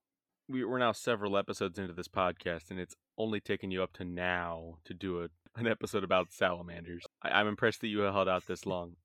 [0.52, 4.04] We, we're now several episodes into this podcast, and it's only taken you up to
[4.04, 7.06] now to do a, an episode about salamanders.
[7.24, 8.96] I, I'm impressed that you held out this long.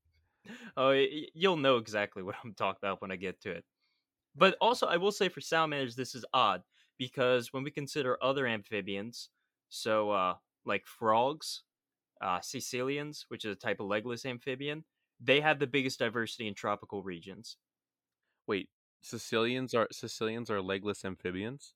[0.77, 0.93] Oh,
[1.35, 3.65] you'll know exactly what I'm talking about when I get to it.
[4.37, 6.63] But also, I will say for salamanders, this is odd
[6.99, 9.31] because when we consider other amphibians,
[9.71, 11.65] so uh, like frogs,
[12.21, 14.85] uh, caecilians, which is a type of legless amphibian,
[15.21, 17.57] they have the biggest diversity in tropical regions.
[18.47, 18.69] Wait,
[19.07, 21.75] Sicilians are Sicilians are legless amphibians?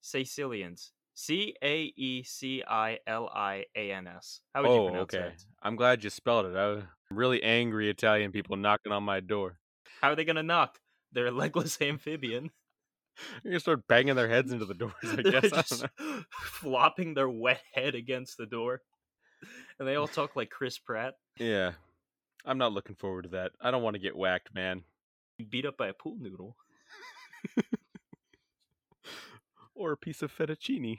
[0.00, 0.90] Sicilians.
[1.14, 4.40] C A E C I L I A N S.
[4.52, 5.28] How would you oh, pronounce okay.
[5.28, 5.44] that?
[5.62, 6.56] I'm glad you spelled it.
[6.56, 9.60] I'm really angry Italian people knocking on my door.
[10.00, 10.80] How are they gonna knock?
[11.12, 12.50] They're a legless amphibian.
[13.44, 15.52] You're gonna start banging their heads into the doors, I They're guess.
[15.52, 16.22] I just know.
[16.32, 18.80] flopping their wet head against the door.
[19.78, 21.14] And they all talk like Chris Pratt.
[21.38, 21.72] Yeah.
[22.44, 23.52] I'm not looking forward to that.
[23.60, 24.82] I don't want to get whacked, man.
[25.50, 26.56] Beat up by a pool noodle.
[29.76, 30.98] Or a piece of fettuccine.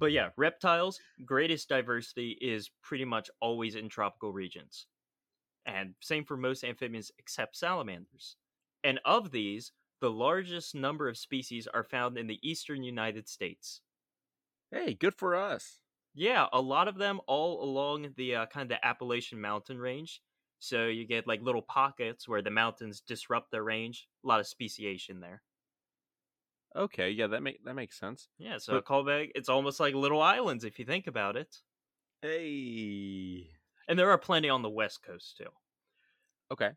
[0.00, 4.86] But yeah, reptiles, greatest diversity is pretty much always in tropical regions.
[5.66, 8.36] And same for most amphibians except salamanders.
[8.82, 13.82] And of these, the largest number of species are found in the eastern United States.
[14.72, 15.80] Hey, good for us.
[16.14, 20.22] Yeah, a lot of them all along the uh, kind of the Appalachian mountain range.
[20.62, 24.06] So you get like little pockets where the mountains disrupt their range.
[24.24, 25.42] A lot of speciation there.
[26.76, 28.28] Okay, yeah, that make that makes sense.
[28.38, 31.56] Yeah, so But- callback, it's almost like little islands if you think about it.
[32.22, 33.48] Hey.
[33.88, 35.48] And there are plenty on the west coast too.
[36.52, 36.70] Okay.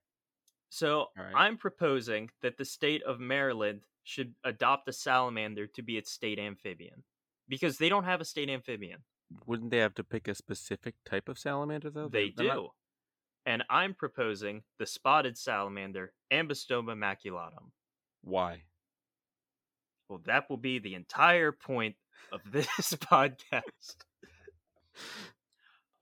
[0.69, 1.33] So right.
[1.35, 6.39] I'm proposing that the state of Maryland should adopt a salamander to be its state
[6.39, 7.03] amphibian.
[7.47, 9.03] Because they don't have a state amphibian.
[9.45, 12.07] Wouldn't they have to pick a specific type of salamander though?
[12.07, 12.61] They they're do.
[12.63, 12.71] not-
[13.45, 17.71] And I'm proposing the spotted salamander, Ambystoma maculatum.
[18.21, 18.63] Why?
[20.07, 21.95] Well, that will be the entire point
[22.31, 23.95] of this podcast.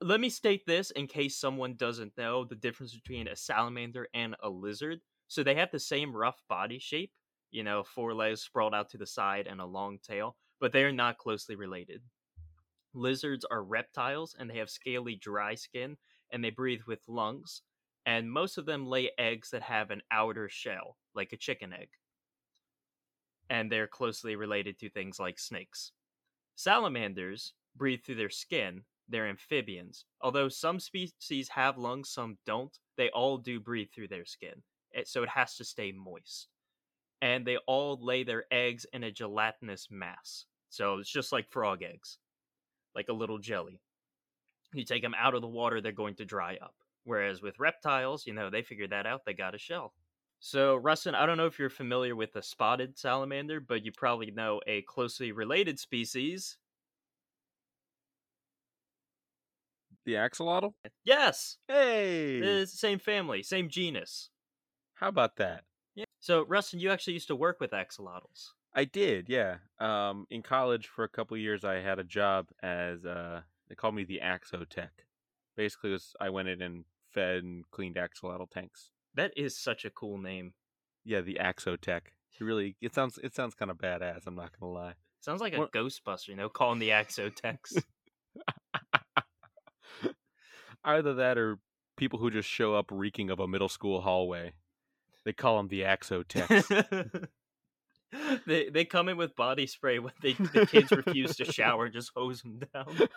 [0.00, 4.34] Let me state this in case someone doesn't know the difference between a salamander and
[4.42, 5.00] a lizard.
[5.28, 7.12] So they have the same rough body shape,
[7.50, 10.84] you know, four legs sprawled out to the side and a long tail, but they
[10.84, 12.02] are not closely related.
[12.94, 15.96] Lizards are reptiles and they have scaly, dry skin
[16.32, 17.62] and they breathe with lungs,
[18.06, 21.88] and most of them lay eggs that have an outer shell, like a chicken egg
[23.52, 25.92] and they're closely related to things like snakes.
[26.56, 28.80] Salamanders breathe through their skin.
[29.10, 30.06] They're amphibians.
[30.22, 34.62] Although some species have lungs, some don't, they all do breathe through their skin.
[35.04, 36.48] So it has to stay moist.
[37.20, 40.46] And they all lay their eggs in a gelatinous mass.
[40.70, 42.16] So it's just like frog eggs,
[42.94, 43.82] like a little jelly.
[44.72, 46.74] You take them out of the water, they're going to dry up.
[47.04, 49.24] Whereas with reptiles, you know, they figured that out.
[49.24, 49.92] They got a shell.
[50.40, 54.30] So, Rustin, I don't know if you're familiar with the spotted salamander, but you probably
[54.30, 56.56] know a closely related species.
[60.04, 60.74] The axolotl?
[61.04, 62.38] Yes, Hey!
[62.38, 64.30] it's the same family, same genus.
[64.94, 65.62] How about that?
[65.94, 66.06] Yeah.
[66.18, 68.50] So, Rustin, you actually used to work with axolotls.
[68.74, 69.56] I did, yeah.
[69.78, 73.94] Um, in college for a couple years, I had a job as uh, they called
[73.94, 75.06] me the Axo Tech.
[75.56, 78.90] Basically, it was I went in and fed and cleaned axolotl tanks.
[79.14, 80.52] That is such a cool name.
[81.06, 82.02] Yeah, the Axotech.
[82.38, 84.26] It really, it sounds, it sounds kind of badass.
[84.26, 84.92] I'm not gonna lie.
[85.20, 87.82] Sounds like a Ghostbuster, you know, calling the Axotex.
[90.84, 91.58] Either that or
[91.96, 94.52] people who just show up reeking of a middle school hallway.
[95.24, 97.28] They call them the Axotechs.
[98.46, 102.12] they they come in with body spray when they the kids refuse to shower, just
[102.14, 102.98] hose them down.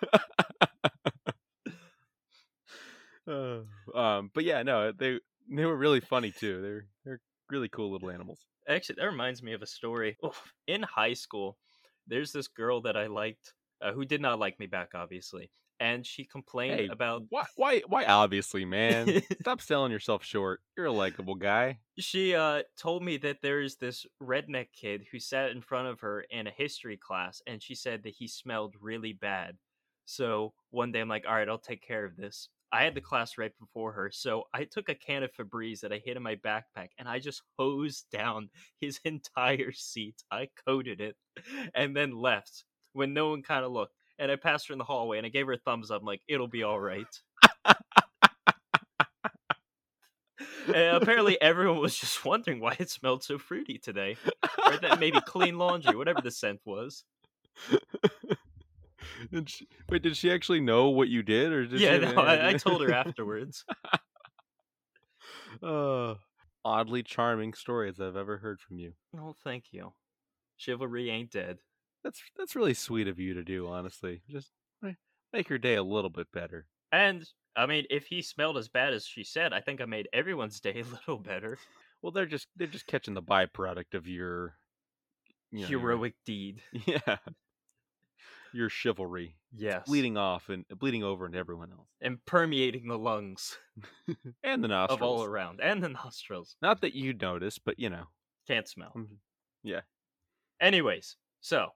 [3.27, 3.62] Uh,
[3.95, 5.17] um, but yeah, no, they
[5.49, 6.62] they were really funny too.
[6.62, 8.38] They're they're really cool little animals.
[8.69, 10.15] Actually, that reminds me of a story.
[10.21, 10.36] Oh,
[10.67, 11.58] in high school,
[12.05, 15.49] there's this girl that I liked, uh, who did not like me back, obviously,
[15.80, 17.24] and she complained Hey, about.
[17.30, 18.06] Why why why?
[18.06, 19.22] Obviously, man.
[19.42, 20.62] Stop selling yourself short.
[20.78, 21.80] You're a likable guy.
[22.00, 26.00] She uh told me that there is this redneck kid who sat in front of
[26.02, 29.58] her in a history class, and she said that he smelled really bad.
[30.06, 32.50] So one day I'm like, all right, I'll take care of this.
[32.72, 35.94] I had the class right before her, so I took a can of Febreze that
[35.94, 38.50] I hid in my backpack, and I just hosed down
[38.82, 40.24] his entire seat.
[40.32, 41.16] I coated it,
[41.74, 43.94] and then left when no one kind of looked.
[44.17, 46.01] And I passed her in the hallway, and I gave her a thumbs up.
[46.01, 47.06] I'm like, it'll be all right.
[50.67, 54.17] And apparently, everyone was just wondering why it smelled so fruity today,
[54.65, 57.04] or that maybe clean laundry, whatever the scent was.
[59.32, 62.49] Did she, wait, did she actually know what you did, or did yeah, no, I,
[62.49, 63.63] I told her afterwards.
[65.63, 66.15] uh,
[66.63, 68.93] oddly charming stories I've ever heard from you.
[69.17, 69.93] Oh, thank you.
[70.58, 71.60] Chivalry ain't dead.
[72.06, 73.68] That's that's really sweet of you to do.
[73.68, 74.52] Honestly, just
[75.34, 76.68] make her day a little bit better.
[76.94, 80.08] And I mean, if he smelled as bad as she said, I think I made
[80.13, 81.58] everyone's day a little better.
[82.02, 84.54] Well, they're just they're just catching the byproduct of your
[85.52, 86.62] you know, your- Heroic deed.
[86.86, 87.18] yeah,
[88.54, 89.86] your chivalry Yes.
[89.88, 93.58] bleeding off and bleeding over into everyone else and permeating the lungs
[94.44, 95.00] and the nostrils.
[95.00, 96.56] of all around and the nostrils.
[96.62, 98.06] Not that you'd notice, but you know.
[98.48, 98.91] Can't smell.
[98.96, 99.18] Mhm.
[99.63, 99.82] Yeah.
[100.62, 101.70] Anyways, so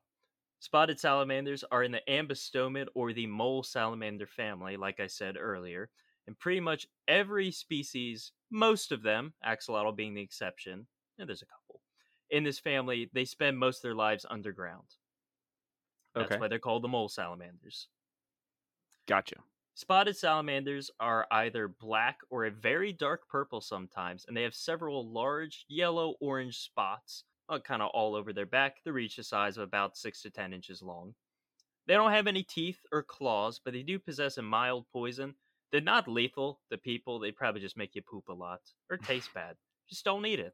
[0.60, 5.90] spotted salamanders are in the ambystomid or the mole salamander family, like I said earlier.
[6.28, 11.46] And pretty much every species, most of them, axolotl being the exception, and there's a
[11.48, 11.82] couple,
[12.30, 14.96] in this family, they spend most of their lives underground.
[16.20, 16.40] That's Okay.
[16.40, 17.88] why they're called the mole salamanders.
[19.06, 19.44] Gotcha.
[19.74, 25.10] Spotted salamanders are either black or a very dark purple sometimes, and they have several
[25.12, 28.78] large yellow orange spots uh, kind of all over their back.
[28.84, 31.16] They reach a size of about 6 to 10 inches long.
[31.88, 35.36] They don't have any teeth or claws, but they do possess a mild poison.
[35.72, 39.34] They're not lethal to people, they probably just make you poop a lot or taste
[39.34, 39.56] bad.
[39.88, 40.54] Just don't eat it.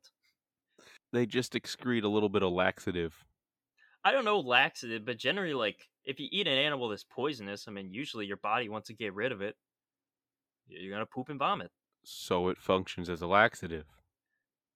[1.12, 3.26] They just excrete a little bit of laxative.
[4.04, 7.72] I don't know laxative, but generally, like, if you eat an animal that's poisonous, I
[7.72, 9.56] mean, usually your body wants to get rid of it.
[10.68, 11.72] You're gonna poop and vomit.
[12.04, 13.86] So it functions as a laxative.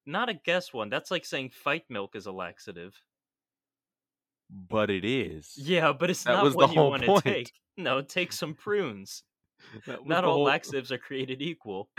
[0.09, 0.89] Not a guess one.
[0.89, 2.95] That's like saying fight milk is a laxative.
[4.49, 5.53] But it is.
[5.55, 7.51] Yeah, but it's That not was the what you want to take.
[7.77, 9.23] No, take some prunes.
[10.05, 11.89] Not all whole- laxatives are created equal.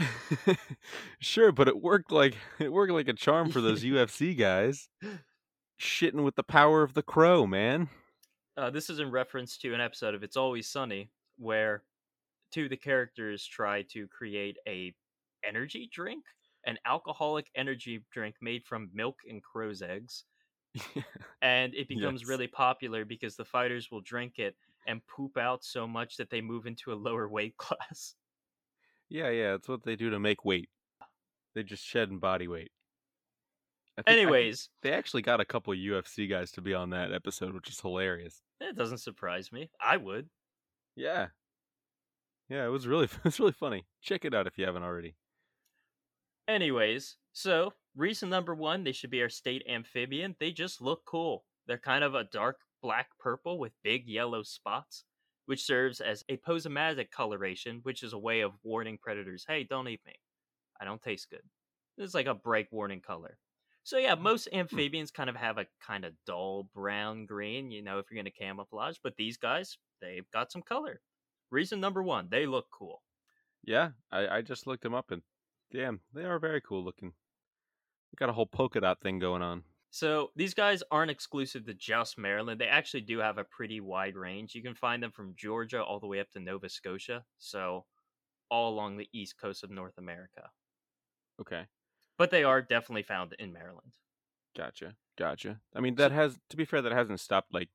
[1.20, 4.88] sure, but it worked like it worked like a charm for those UFC guys.
[5.80, 7.88] Shitting with the power of the crow, man.
[8.56, 11.84] Uh, this is in reference to an episode of It's Always Sunny where
[12.50, 14.92] two of the characters try to create a
[15.44, 16.24] energy drink,
[16.66, 20.24] an alcoholic energy drink made from milk and crow's eggs.
[21.42, 22.28] and it becomes Yes.
[22.28, 24.56] really popular because the fighters will drink it
[24.86, 28.14] and poop out so much that they move into a lower weight class.
[29.08, 30.68] yeah, yeah, it's what they do to make weight.
[31.54, 32.70] They just shed in body weight.
[33.96, 37.68] Think- Anyways, they actually got a couple UFC guys to be on that episode, which
[37.68, 38.40] is hilarious.
[38.60, 39.70] it doesn't surprise me.
[39.84, 40.30] I would.
[40.96, 41.28] Yeah,
[42.48, 43.86] yeah, it was really it's really funny.
[44.00, 45.16] Check it out if you haven't already.
[46.50, 50.34] Anyways, so reason number one, they should be our state amphibian.
[50.40, 51.44] They just look cool.
[51.68, 55.04] They're kind of a dark black purple with big yellow spots,
[55.46, 60.00] which serves as aposematic coloration, which is a way of warning predators, hey, don't eat
[60.04, 60.14] me.
[60.80, 61.42] I don't taste good.
[61.98, 63.38] It's like a break warning color.
[63.84, 64.58] So yeah, mm, most hmm.
[64.58, 68.32] amphibians kind of have a kind of dull brown green, you know, if you're going
[68.32, 71.00] to camouflage, but these guys, they've got some color.
[71.52, 73.02] Reason number one, they look cool.
[73.62, 75.22] Yeah, I, I just looked them up and
[75.72, 77.12] damn, they are very cool looking.
[78.12, 79.62] They got a whole polka dot thing going on.
[79.92, 82.60] So these guys aren't exclusive to just Maryland.
[82.60, 84.54] They actually do have a pretty wide range.
[84.54, 87.24] You can find them from Georgia all the way up to Nova Scotia.
[87.38, 87.86] So
[88.50, 90.50] all along the east coast of North America.
[91.40, 91.64] Okay,
[92.18, 93.92] But they are definitely found in Maryland.
[94.56, 95.60] gotcha, gotcha.
[95.74, 97.70] I mean, that has to be fair, that hasn't stopped like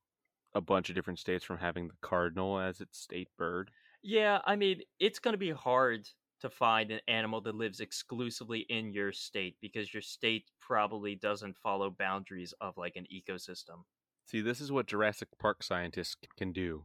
[0.54, 3.70] a bunch of different states from having the cardinal as its state bird.
[4.02, 6.08] Yeah, I mean, it's going to be hard
[6.40, 11.56] to find an animal that lives exclusively in your state because your state probably doesn't
[11.56, 13.84] follow boundaries of like an ecosystem.
[14.26, 16.84] See, this is what Jurassic Park scientists can do.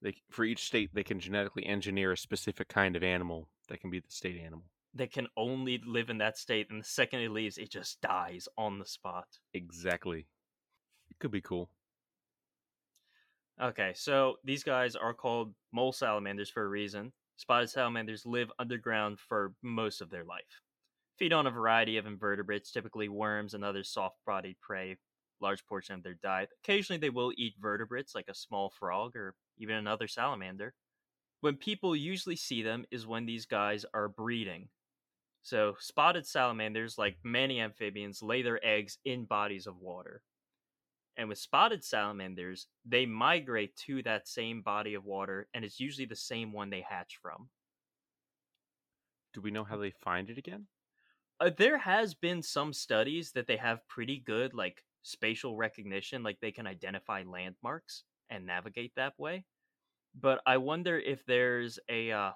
[0.00, 3.90] They for each state they can genetically engineer a specific kind of animal that can
[3.90, 4.64] be the state animal.
[4.94, 8.46] That can only live in that state, and the second it leaves, it just dies
[8.56, 9.26] on the spot.
[9.52, 10.26] Exactly.
[11.10, 11.70] It could be cool.
[13.60, 17.12] Okay, so these guys are called mole salamanders for a reason.
[17.36, 20.60] Spotted salamanders live underground for most of their life.
[21.18, 24.96] Feed on a variety of invertebrates, typically worms and other soft bodied prey,
[25.40, 26.50] large portion of their diet.
[26.62, 30.74] Occasionally, they will eat vertebrates like a small frog or even another salamander.
[31.40, 34.68] When people usually see them is when these guys are breeding.
[35.42, 40.22] So, spotted salamanders, like many amphibians, lay their eggs in bodies of water.
[41.16, 46.06] And with spotted salamanders, they migrate to that same body of water, and it's usually
[46.06, 47.48] the same one they hatch from.
[49.32, 50.66] Do we know how they find it again?
[51.40, 56.38] Uh, there has been some studies that they have pretty good like spatial recognition, like
[56.40, 59.44] they can identify landmarks and navigate that way.
[60.14, 62.32] But I wonder if there's a uh,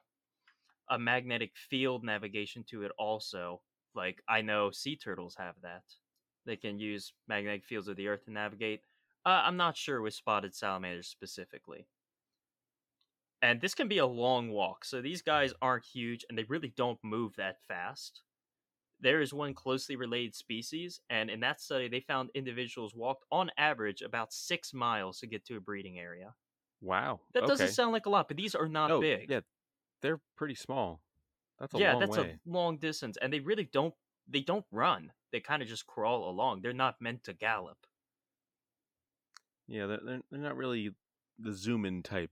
[0.90, 3.62] a magnetic field navigation to it also.
[3.94, 5.82] Like I know sea turtles have that.
[6.48, 8.80] They can use magnetic fields of the earth to navigate.
[9.26, 11.86] Uh, I'm not sure with spotted salamanders specifically.
[13.42, 16.72] And this can be a long walk, so these guys aren't huge and they really
[16.74, 18.22] don't move that fast.
[18.98, 23.50] There is one closely related species, and in that study, they found individuals walked on
[23.58, 26.32] average about six miles to get to a breeding area.
[26.80, 27.20] Wow.
[27.34, 29.30] That doesn't sound like a lot, but these are not no, big.
[29.30, 29.40] Yeah,
[30.00, 31.02] they're pretty small.
[31.60, 32.38] That's a yeah, that's way.
[32.46, 33.94] a long distance, and they really don't.
[34.26, 35.12] They don't run.
[35.32, 36.62] They kind of just crawl along.
[36.62, 37.78] They're not meant to gallop.
[39.66, 40.90] Yeah, they're, they're they're not really
[41.38, 42.30] the zoom in type.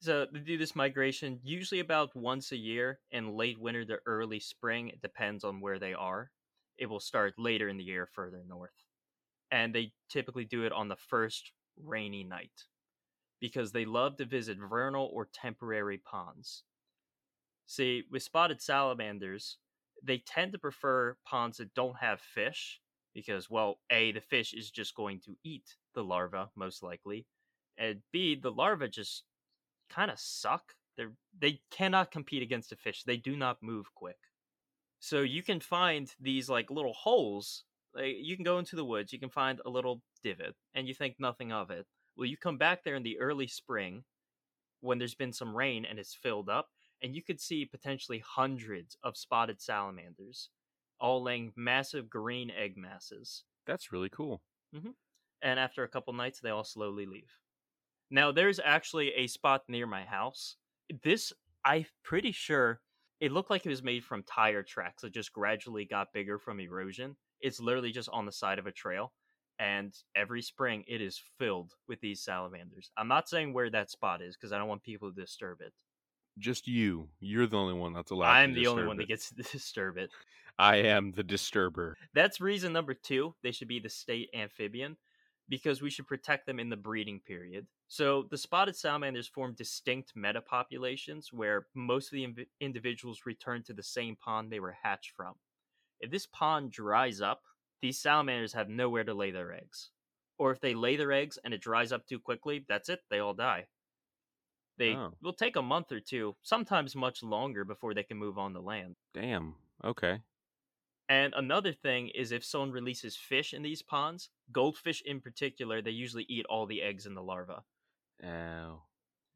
[0.00, 4.40] So they do this migration usually about once a year in late winter to early
[4.40, 4.88] spring.
[4.88, 6.30] It depends on where they are.
[6.78, 8.84] It will start later in the year further north.
[9.50, 12.64] And they typically do it on the first rainy night
[13.40, 16.64] because they love to visit vernal or temporary ponds.
[17.66, 19.58] See, with spotted salamanders,
[20.02, 22.80] they tend to prefer ponds that don't have fish
[23.14, 27.26] because, well, A, the fish is just going to eat the larva, most likely,
[27.78, 29.24] and B, the larvae just
[29.90, 30.74] kind of suck.
[30.96, 31.04] They
[31.38, 33.02] they cannot compete against a fish.
[33.04, 34.18] They do not move quick.
[35.00, 37.64] So you can find these like little holes.
[37.94, 40.94] Like you can go into the woods, you can find a little divot, and you
[40.94, 41.86] think nothing of it.
[42.16, 44.04] Well, you come back there in the early spring
[44.80, 46.68] when there's been some rain and it's filled up,
[47.02, 50.50] and you could see potentially hundreds of spotted salamanders,
[50.98, 53.44] all laying massive green egg masses.
[53.66, 54.42] That's really cool.
[54.74, 54.90] Mm-hmm.
[55.42, 57.30] And after a couple nights, they all slowly leave.
[58.10, 60.56] Now, there's actually a spot near my house.
[61.02, 61.32] This,
[61.64, 62.80] I'm pretty sure,
[63.20, 65.04] it looked like it was made from tire tracks.
[65.04, 67.16] It just gradually got bigger from erosion.
[67.40, 69.12] It's literally just on the side of a trail.
[69.58, 72.90] And every spring, it is filled with these salamanders.
[72.96, 75.72] I'm not saying where that spot is because I don't want people to disturb it.
[76.38, 77.08] Just you.
[77.20, 78.32] You're the only one that's allowed.
[78.32, 79.02] I'm the only one it.
[79.02, 80.10] that gets to disturb it.
[80.58, 81.96] I am the disturber.
[82.14, 83.34] That's reason number two.
[83.42, 84.96] They should be the state amphibian
[85.48, 87.66] because we should protect them in the breeding period.
[87.88, 93.74] So the spotted salamanders form distinct metapopulations where most of the inv- individuals return to
[93.74, 95.34] the same pond they were hatched from.
[96.00, 97.42] If this pond dries up,
[97.80, 99.90] these salamanders have nowhere to lay their eggs.
[100.38, 103.20] Or if they lay their eggs and it dries up too quickly, that's it, they
[103.20, 103.66] all die.
[104.78, 105.12] They Oh.
[105.22, 108.60] will take a month or two, sometimes much longer before they can move on the
[108.60, 108.96] land.
[109.14, 109.54] Damn.
[109.82, 110.22] Okay.
[111.08, 115.92] And another thing is if someone releases fish in these ponds, goldfish in particular, they
[115.92, 117.64] usually eat all the eggs in the larva.
[118.22, 118.82] Oh.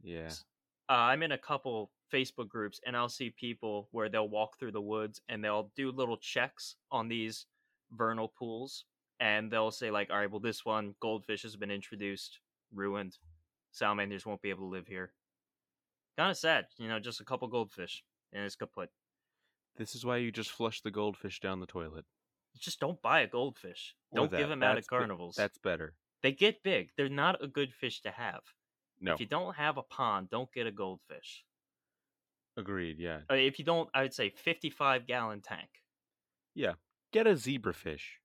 [0.03, 0.30] Yeah.
[0.88, 4.72] Uh, I'm in a couple Facebook groups and I'll see people where they'll walk through
[4.72, 7.47] the woods and they'll do little checks on these
[7.93, 8.84] vernal pools
[9.20, 12.41] and they'll say like, all right, well this one goldfish has been introduced,
[12.72, 13.18] ruined.
[13.70, 15.12] Salamanders won't be able to live here.
[16.21, 18.05] Kind of sad, you know, just a couple goldfish
[18.35, 18.91] and it's kaput.
[19.79, 22.05] This is why you just flush the goldfish down the toilet.
[22.59, 23.95] Just don't buy a goldfish.
[24.11, 24.37] Or Don't that.
[24.37, 25.35] give them out at That's be- carnivals.
[25.35, 25.95] That's better.
[26.23, 26.91] They get big.
[26.95, 28.43] They're not a good fish to have.
[29.01, 29.14] No.
[29.14, 31.43] If you don't have a pond, don't get a goldfish.
[32.59, 32.99] Agreed.
[32.99, 33.21] Yeah.
[33.31, 35.71] Uh, if you don't, I would say 55 gallon tank.
[36.55, 36.75] Yeah.
[37.14, 38.18] Get a zebrafish.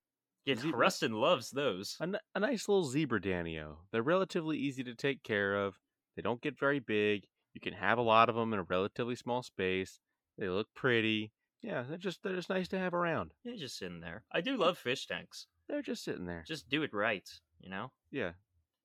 [0.44, 1.96] Yeah, Zebra- Rustin loves those.
[1.98, 3.76] A, n- a nice little zebra danio.
[3.90, 5.78] They're relatively easy to take care of.
[6.14, 7.26] They don't get very big.
[7.56, 9.98] You can have a lot of them in a relatively small space.
[10.36, 11.32] They look pretty.
[11.62, 13.32] Yeah, they're just they're just nice to have around.
[13.44, 14.24] Yeah, just sitting there.
[14.30, 15.46] I do love fish tanks.
[15.66, 16.44] They're just sitting there.
[16.46, 17.26] Just do it right,
[17.58, 17.92] you know?
[18.10, 18.32] yeah.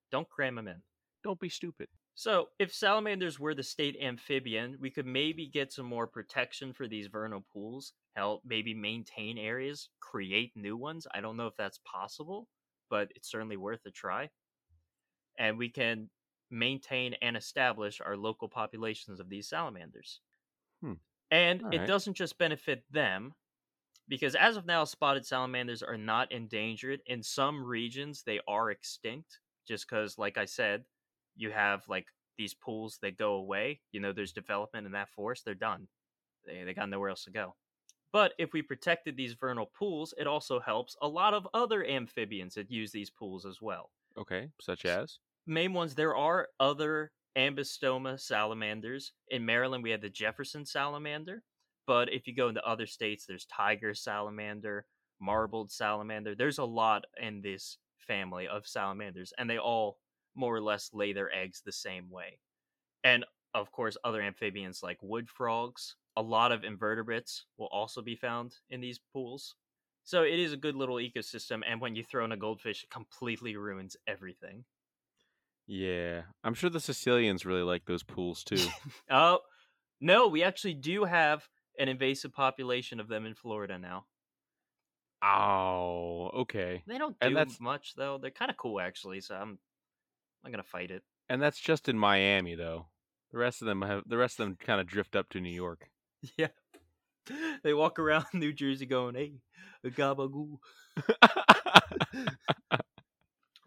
[0.09, 0.84] Don't cram them in.
[1.22, 1.89] Don't be stupid.
[2.15, 6.88] So, if salamanders were the state amphibian, we could maybe get some more protection for
[6.88, 7.91] these vernal pools.
[8.15, 11.07] Help maybe maintain areas, create new ones.
[11.13, 12.47] I don't know if that's possible,
[12.89, 14.30] but it's certainly worth a try.
[15.38, 16.09] And we can
[16.52, 20.22] maintain and establish our local populations of these salamanders.
[20.82, 20.93] Hmm.
[21.32, 21.88] And All it right.
[21.88, 23.34] doesn't just benefit them,
[24.08, 27.02] because as of now, spotted salamanders are not endangered.
[27.06, 30.86] In some regions, they are extinct, just because, like I said,
[31.36, 33.82] you have like these pools that go away.
[33.91, 35.88] You know, there's development in that forest, they're done.
[36.45, 37.56] They, they got nowhere else to go.
[38.12, 42.56] But if we protected these vernal pools, it also helps a lot of other amphibians
[42.56, 43.91] that use these pools as well.
[44.18, 49.14] Okay, such as Main ones, there are other ambystoma salamanders.
[49.30, 51.44] In Maryland, we have the Jefferson salamander.
[51.88, 54.86] But if you go into other states, there's tiger salamander,
[55.20, 56.36] marbled salamander.
[56.36, 59.98] There's a lot in this family of salamanders, and they all
[60.36, 62.39] more or less lay their eggs the same way.
[63.04, 65.96] And of course, other amphibians like wood frogs.
[66.18, 69.56] A lot of invertebrates will also be found in these pools.
[70.04, 72.89] So it is a good little ecosystem, and when you throw in a goldfish, it
[72.89, 74.66] completely ruins everything.
[75.68, 78.66] Yeah, I'm sure the Sicilians really like those pools too.
[79.09, 79.39] Oh,
[79.99, 81.47] no, we actually do have
[81.80, 84.05] an invasive population of them in Florida now.
[85.24, 88.18] oh, okay, They don't do And that's- much though.
[88.18, 89.59] They're kind of cool actually, so I'm
[90.43, 91.03] I'm gonna fight it.
[91.30, 92.88] and that's just in Miami though.
[93.32, 95.53] The rest of them have the rest of them kind of drift up to New
[95.53, 95.89] York.
[96.38, 96.47] Yeah,
[97.64, 99.34] they walk around New Jersey going, "Hey,
[99.84, 100.57] a gabagoo."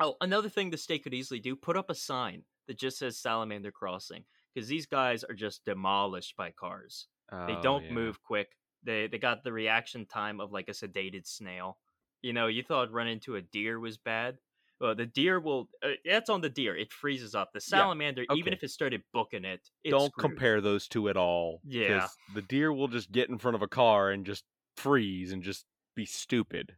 [0.00, 3.16] Oh, another thing the state could easily do: put up a sign that just says
[3.18, 4.24] Salamander Crossing,
[4.54, 7.06] because these guys are just demolished by cars.
[7.30, 7.92] They Oh, don't yeah.
[7.92, 8.56] move quick.
[8.82, 11.78] They they got the reaction time of like a sedated snail.
[12.22, 14.38] You know, you thought run into a deer was bad.
[14.80, 15.68] Well, the deer will.
[15.82, 16.76] Uh, that's on the deer.
[16.76, 17.52] It freezes up.
[17.52, 18.56] The salamander, even okay.
[18.56, 20.22] if it started booking it, it's Don't screwed.
[20.30, 21.60] compare those two at all.
[21.64, 24.44] Yeah, the deer will just get in front of a car and just
[24.76, 25.64] freeze and just
[25.94, 26.76] be stupid.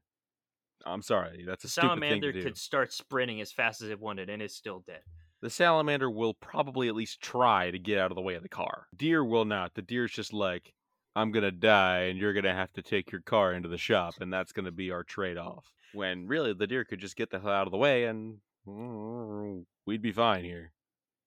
[0.86, 2.42] I'm sorry, that's a The stupid thing salamander to do.
[2.42, 5.02] could start sprinting as fast as it wanted, and it's still dead.
[5.42, 8.48] The salamander will probably at least try to get out of the way of the
[8.48, 8.86] car.
[8.96, 9.74] Deer will not.
[9.74, 10.72] The deer's just like,
[11.14, 14.32] I'm gonna die, and you're gonna have to take your car into the shop, and
[14.32, 15.72] that's gonna be our trade-off.
[15.92, 19.64] When really, the deer could just get the hell out of the way, and mm,
[19.86, 20.72] we'd be fine here.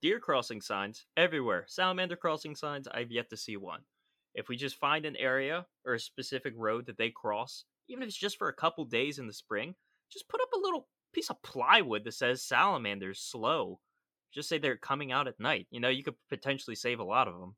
[0.01, 1.65] Deer crossing signs everywhere.
[1.67, 3.81] Salamander crossing signs, I've yet to see one.
[4.33, 8.07] If we just find an area or a specific road that they cross, even if
[8.09, 9.75] it's just for a couple days in the spring,
[10.11, 13.79] just put up a little piece of plywood that says salamanders slow.
[14.33, 15.67] Just say they're coming out at night.
[15.71, 17.55] You know, you could potentially save a lot of them.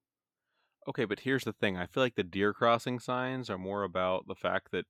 [0.88, 1.78] Okay, but here's the thing.
[1.78, 4.86] I feel like the deer crossing signs are more about the fact that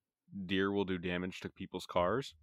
[0.45, 2.33] deer will do damage to people's cars.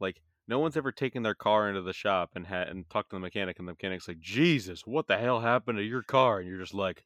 [0.00, 3.16] Like no one's ever taken their car into the shop and had and talked to
[3.16, 6.48] the mechanic, and the mechanic's like, "Jesus, what the hell happened to your car?" And
[6.48, 7.04] you're just like,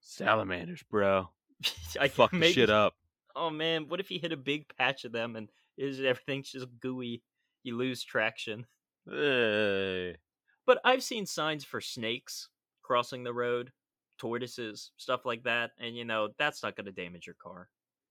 [0.00, 1.28] "Salamanders, bro,
[2.00, 2.94] I fuck the maybe- shit up."
[3.36, 6.68] Oh man, what if you hit a big patch of them and is everything's just
[6.80, 7.24] gooey?
[7.62, 8.66] You lose traction.
[9.06, 12.48] But I've seen signs for snakes
[12.82, 13.72] crossing the road,
[14.18, 17.70] tortoises, stuff like that, and you know that's not going to damage your car.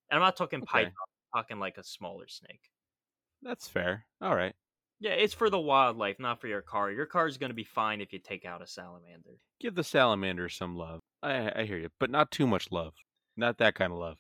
[0.09, 0.93] And I'm not talking Okay.
[1.03, 2.71] python, I'm talking like a smaller snake.
[3.41, 4.07] That's fair.
[4.21, 4.55] All right.
[4.99, 6.89] Yeah, it's for the wildlife, not for your car.
[6.91, 9.41] Your car is going to be fine if you take out a salamander.
[9.57, 10.99] Give the salamander some love.
[11.23, 12.95] I I hear you, but not too much love.
[13.37, 14.17] Not that kind of love.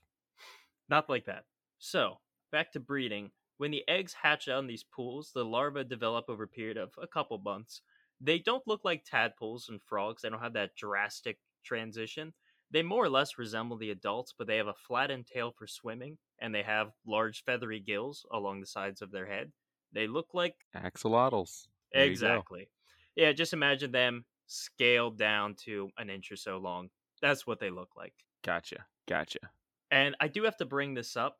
[0.89, 1.45] Not like that.
[1.77, 2.19] So,
[2.51, 3.31] back to breeding.
[3.57, 6.93] When the eggs hatch out in these pools, the larvae develop over a period of
[7.01, 7.81] a couple months.
[8.21, 10.21] They don't look like tadpoles and frogs.
[10.21, 12.33] They don't have that drastic transition.
[12.71, 16.17] They more or less resemble the adults, but they have a flattened tail for swimming,
[16.39, 19.51] and they have large feathery gills along the sides of their head.
[19.91, 21.67] They look like Axolotls.
[21.91, 22.69] There exactly.
[23.15, 26.89] Yeah, just imagine them scaled down to an inch or so long.
[27.21, 28.13] That's what they look like.
[28.43, 28.85] Gotcha.
[29.07, 29.51] Gotcha.
[29.91, 31.37] And I do have to bring this up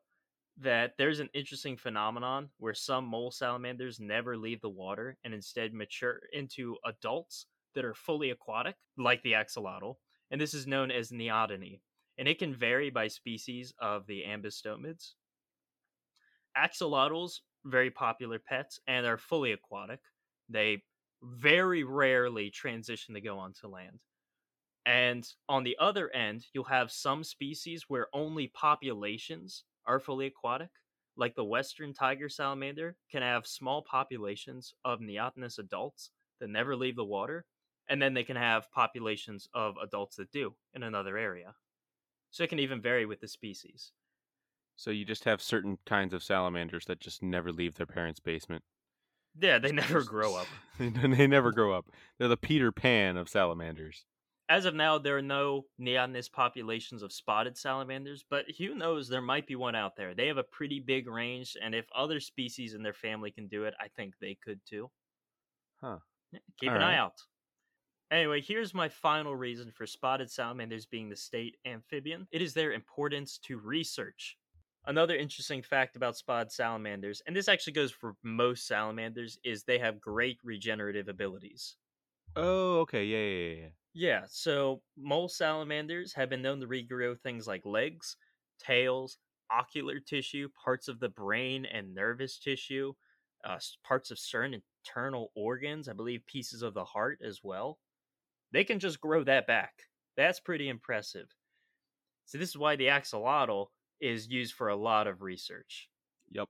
[0.58, 5.72] that there's an interesting phenomenon where some mole salamanders never leave the water and instead
[5.72, 9.96] mature into adults that are fully aquatic, like the axolotl.
[10.30, 11.80] And this is known as neoteny.
[12.18, 15.12] And it can vary by species of the ambystomids.
[16.56, 20.00] Axolotls, very popular pets, and are fully aquatic.
[20.48, 20.82] They
[21.22, 24.00] very rarely transition to go onto land.
[24.90, 30.70] And on the other end, you'll have some species where only populations are fully aquatic,
[31.16, 36.10] like the western tiger salamander can have small populations of neotenous adults
[36.40, 37.46] that never leave the water,
[37.88, 41.54] and then they can have populations of adults that do in another area.
[42.32, 43.92] So it can even vary with the species.
[44.74, 48.64] So you just have certain kinds of salamanders that just never leave their parents' basement.
[49.38, 50.48] Yeah, they never grow up.
[50.80, 51.86] they never grow up.
[52.18, 54.04] They're the Peter Pan of salamanders.
[54.50, 59.22] As of now, there are no neotenous populations of spotted salamanders, but who knows, there
[59.22, 60.14] might be one out there.
[60.14, 63.64] They have a pretty big range, and if other species in their family can do
[63.64, 64.90] it, I think they could too.
[65.80, 66.00] Huh.
[66.32, 67.18] Yeah, keep All an eye out.
[68.10, 72.72] Anyway, here's my final reason for spotted salamanders being the state amphibian it is their
[72.72, 74.38] importance to research.
[74.86, 79.78] Another interesting fact about spotted salamanders, and this actually goes for most salamanders, is they
[79.80, 81.76] have great regenerative abilities.
[82.36, 83.04] Oh, okay.
[83.06, 84.22] Yeah, yeah, yeah, yeah.
[84.28, 88.16] So mole salamanders have been known to regrow things like legs,
[88.58, 89.18] tails,
[89.50, 92.92] ocular tissue, parts of the brain and nervous tissue,
[93.44, 97.78] uh, parts of certain internal organs, I believe pieces of the heart as well.
[98.52, 99.72] They can just grow that back.
[100.16, 101.26] That's pretty impressive.
[102.26, 103.66] So, this is why the axolotl
[104.00, 105.88] is used for a lot of research.
[106.30, 106.48] Yep.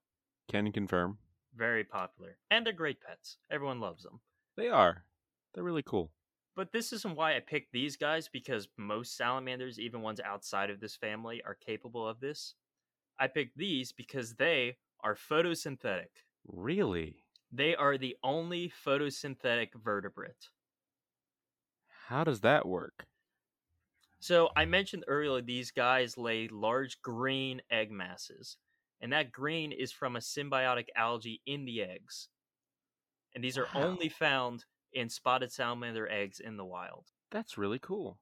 [0.50, 1.18] Can confirm.
[1.54, 2.38] Very popular.
[2.50, 3.38] And they're great pets.
[3.50, 4.20] Everyone loves them.
[4.56, 5.04] They are.
[5.54, 6.10] They're really cool.
[6.54, 10.78] But this isn't why I picked these guys because most salamanders, even ones outside of
[10.78, 12.54] this family, are capable of this.
[13.18, 16.24] I picked these because they are photosynthetic.
[16.44, 17.24] Really?
[17.52, 20.50] They are the only photosynthetic vertebrate.
[22.06, 23.06] How does that work?
[24.20, 28.56] So I mentioned earlier these guys lay large green egg masses,
[29.00, 32.28] and that green is from a symbiotic algae in the eggs.
[33.34, 33.74] And these are Wow.
[33.74, 37.12] only found in spotted salamander eggs in the wild.
[37.30, 38.20] That's really cool.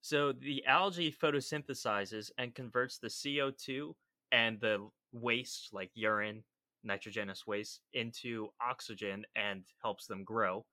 [0.00, 3.96] So the algae photosynthesizes and converts the CO2
[4.30, 6.44] and the waste, like urine,
[6.82, 10.66] nitrogenous waste, into oxygen and helps them grow.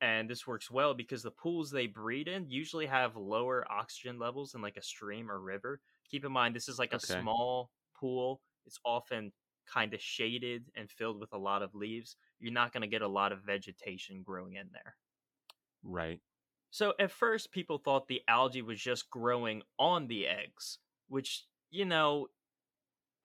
[0.00, 4.52] And this works well because the pools they breed in usually have lower oxygen levels
[4.52, 5.82] than like a stream or river.
[6.10, 7.28] Keep in mind, this is like a Okay.
[7.40, 8.42] small pool.
[8.66, 9.32] It's often
[9.72, 12.16] kind of shaded and filled with a lot of leaves.
[12.40, 14.96] You're not going to get a lot of vegetation growing in there.
[15.82, 16.20] Right.
[16.70, 21.84] So at first, people thought the algae was just growing on the eggs, which, you
[21.84, 22.26] know,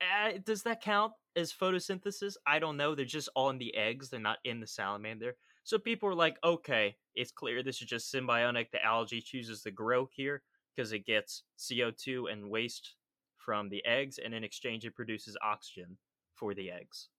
[0.01, 2.35] eh, does that count as photosynthesis?
[2.45, 2.93] I don't know.
[2.93, 5.35] They're just on the eggs, they're not in the salamander.
[5.63, 8.71] So people were like, okay, it's clear this is just symbiotic.
[8.71, 10.43] The algae chooses to grow here
[10.75, 12.95] because it gets CO2 and waste
[13.37, 15.97] from the eggs, and in exchange, it produces oxygen
[16.39, 17.09] for the eggs.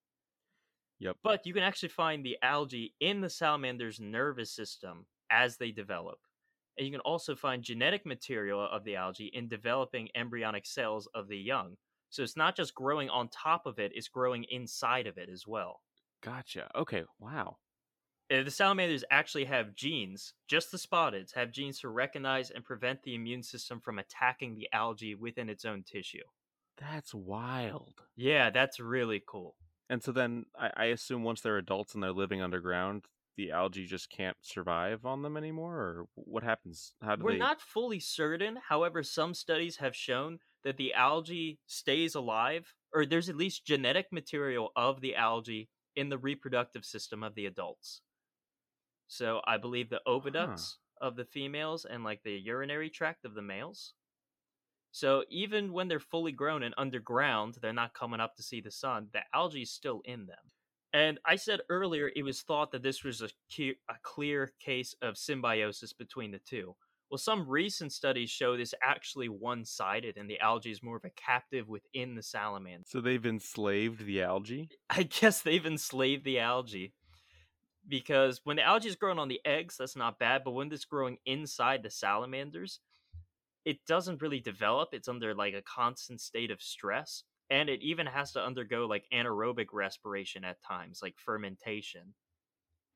[0.99, 1.17] Yep.
[1.23, 6.19] But you can actually find the algae in the salamander's nervous system as they develop.
[6.77, 11.29] And you can also find genetic material of the algae in developing embryonic cells of
[11.29, 11.77] the young.
[12.11, 15.47] So it's not just growing on top of it, it's growing inside of it as
[15.47, 15.81] well.
[16.23, 16.71] Gotcha.
[16.75, 17.05] Okay.
[17.19, 17.59] Wow.
[18.29, 23.15] The salamanders actually have genes, just the spotteds have genes to recognize and prevent the
[23.15, 26.23] immune system from attacking the algae within its own tissue.
[26.81, 28.09] That's wild.
[28.17, 29.57] Yeah, that's really cool.
[29.89, 33.07] And so then I, I assume once they're adults and they're living underground,
[33.37, 36.95] the algae just can't survive on them anymore, or what happens?
[37.01, 37.49] How do We're they?
[37.49, 38.57] not fully certain.
[38.57, 44.11] However, some studies have shown that the algae stays alive, or there's at least genetic
[44.11, 48.03] material of the algae in the reproductive system of the adults.
[49.09, 53.43] So I believe the oviducts of the females and like the urinary tract of the
[53.43, 53.93] males.
[54.93, 58.71] So even when they're fully grown and underground, they're not coming up to see the
[58.71, 60.39] sun, the algae is still in them.
[60.93, 64.95] And I said earlier it was thought that this was a, cu- a clear case
[65.03, 66.75] of symbiosis between the two.
[67.11, 71.05] Well, some recent studies show this actually one sided, and the algae is more of
[71.05, 72.85] a captive within the salamander.
[72.87, 74.69] So they've enslaved the algae.
[74.91, 76.93] I guess they've enslaved the algae.
[77.89, 80.85] Because when the algae is growing on the eggs, that's not bad, but when it's
[80.85, 82.79] growing inside the salamanders,
[83.65, 84.91] it doesn't really develop.
[84.93, 87.25] It's under like a constant state of stress.
[87.51, 92.15] And it even has to undergo like anaerobic respiration at times, like fermentation.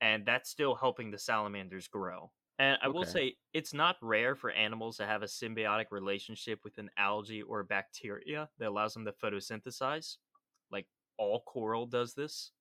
[0.01, 2.31] And that's still helping the salamanders grow.
[2.57, 6.77] And I will say it's not rare for animals to have a symbiotic relationship with
[6.77, 10.15] an algae or bacteria that allows them to photosynthesize.
[10.71, 10.87] Like
[11.17, 12.51] all coral does this.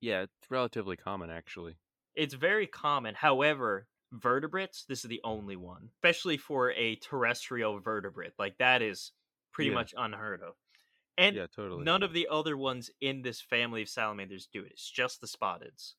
[0.00, 1.76] Yeah, it's relatively common actually.
[2.14, 3.14] It's very common.
[3.14, 8.32] However, vertebrates, this is the only one, especially for a terrestrial vertebrate.
[8.38, 9.12] Like that is
[9.52, 9.74] pretty Yeah.
[9.76, 10.54] much unheard of.
[11.18, 11.82] And yeah, totally.
[11.84, 14.72] none of the other ones in this family of salamanders do it.
[14.72, 15.94] It's just the spotteds.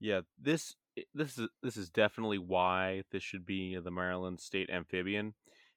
[0.00, 4.70] Yeah, this eh, this is this is definitely why this should be the Maryland State
[4.70, 5.34] Amphibian,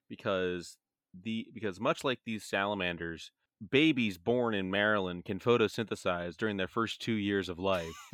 [0.07, 0.78] because
[1.13, 3.32] the because much like these salamanders,
[3.69, 7.91] babies born in Maryland can photosynthesize during their first two years of life.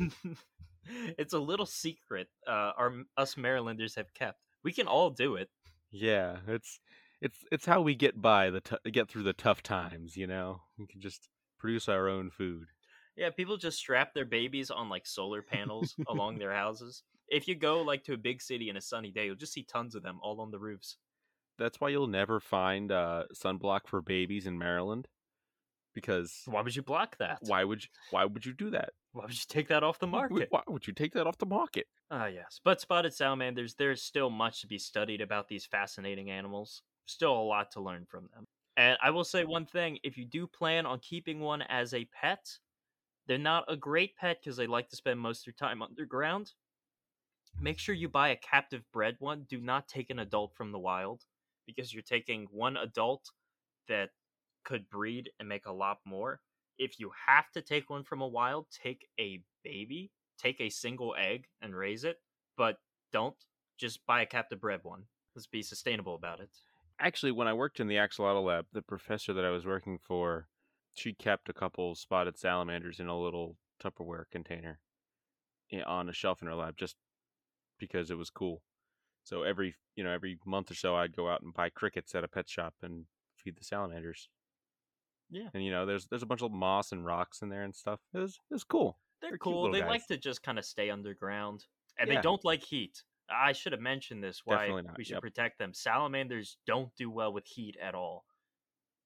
[1.18, 4.38] it's a little secret uh, our us Marylanders have kept.
[4.64, 5.48] We can all do it.
[5.90, 6.80] yeah, it's
[7.20, 10.16] it's it's how we get by the t- get through the tough times.
[10.16, 11.28] You know, we can just
[11.58, 12.68] produce our own food.
[13.16, 17.02] Yeah, people just strap their babies on like solar panels along their houses.
[17.28, 19.64] If you go like to a big city in a sunny day, you'll just see
[19.64, 20.96] tons of them all on the roofs.
[21.58, 25.08] That's why you'll never find uh, sunblock for babies in Maryland,
[25.98, 27.40] because Why would you block that?
[27.40, 28.90] why would you, why would you do that?
[29.12, 30.48] Why would you take that off the market?
[30.50, 31.88] Why would you take that off the market?
[32.10, 32.60] Ah, yes.
[32.64, 36.82] But spotted salamanders, there's still much to be studied about these fascinating animals.
[37.06, 38.44] Still a lot to learn from them.
[38.76, 42.04] And I will say one thing if you do plan on keeping one as a
[42.06, 42.58] pet,
[43.26, 46.54] they're not a great pet because they like to spend most of their time underground.
[47.60, 49.44] Make sure you buy a captive bred one.
[49.44, 51.26] Do not take an adult from the wild
[51.66, 53.32] because you're taking one adult
[53.88, 54.12] that
[54.68, 56.40] could breed and make a lot more.
[56.78, 61.14] If you have to take one from a wild, take a baby, take a single
[61.18, 62.18] egg and raise it,
[62.56, 62.76] but
[63.10, 63.34] don't
[63.78, 65.04] just buy a captive bred one.
[65.34, 66.50] Let's be sustainable about it.
[67.00, 70.48] Actually, when I worked in the axolotl lab, the professor that I was working for,
[70.92, 74.80] she kept a couple spotted salamanders in a little Tupperware container
[75.86, 76.96] on a shelf in her lab just
[77.78, 78.62] because it was cool.
[79.24, 82.24] So every you know every month or so, I'd go out and buy crickets at
[82.24, 83.06] a pet shop and
[83.36, 84.28] feed the salamanders.
[85.30, 85.48] Yeah.
[85.54, 88.00] and you know there's there's a bunch of moss and rocks in there and stuff.
[88.14, 88.98] It was it was cool.
[89.20, 89.70] They're, They're cool.
[89.72, 89.88] They guys.
[89.88, 91.64] like to just kind of stay underground,
[91.98, 92.16] and Yeah.
[92.16, 93.02] they don't like heat.
[93.30, 94.42] I should have mentioned this.
[94.44, 95.20] Why we should yep.
[95.22, 95.74] protect them.
[95.74, 98.24] Salamanders don't do well with heat at all.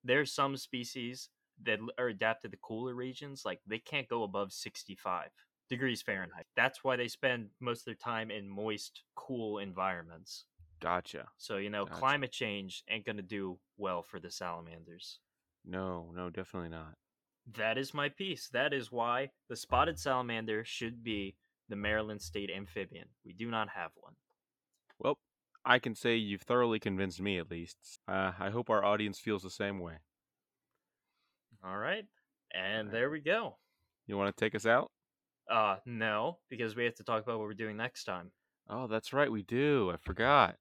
[0.03, 1.29] There's some species
[1.63, 5.29] that are adapted to cooler regions, like they can't go above 65
[5.69, 6.45] degrees Fahrenheit.
[6.55, 10.45] That's why they spend most of their time in moist, cool environments.
[10.81, 11.27] Gotcha.
[11.37, 11.99] So you know, Gotcha.
[11.99, 15.19] climate change ain't gonna do well for the salamanders.
[15.65, 16.97] No, no, definitely not.
[17.55, 18.49] That is my piece.
[18.49, 21.35] That is why the spotted salamander should be
[21.69, 23.09] the Maryland state amphibian.
[23.25, 24.15] We do not have one.
[24.99, 25.17] Well,
[25.65, 27.99] I can say you've thoroughly convinced me at least.
[28.07, 29.99] Uh, I hope our audience feels the same way.
[31.63, 32.05] All right.
[32.53, 33.57] And there we go.
[34.05, 34.91] You want to take us out?
[35.49, 38.31] Uh no, because we have to talk about what we're doing next time.
[38.69, 39.91] Oh, that's right, we do.
[39.91, 40.55] I forgot.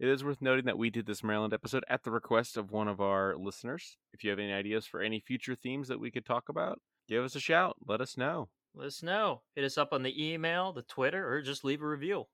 [0.00, 2.88] It is worth noting that we did this Maryland episode at the request of one
[2.88, 3.98] of our listeners.
[4.14, 7.22] If you have any ideas for any future themes that we could talk about, give
[7.22, 7.76] us a shout.
[7.86, 8.48] Let us know.
[8.74, 9.42] Let us know.
[9.54, 12.24] Hit us up on the email, the Twitter, or just leave a review.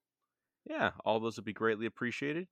[0.64, 2.46] Yeah, all those would be greatly appreciated.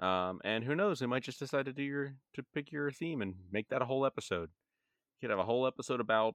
[0.00, 3.22] Um, and who knows, we might just decide to do your to pick your theme
[3.22, 4.50] and make that a whole episode.
[4.50, 6.34] You could have a whole episode about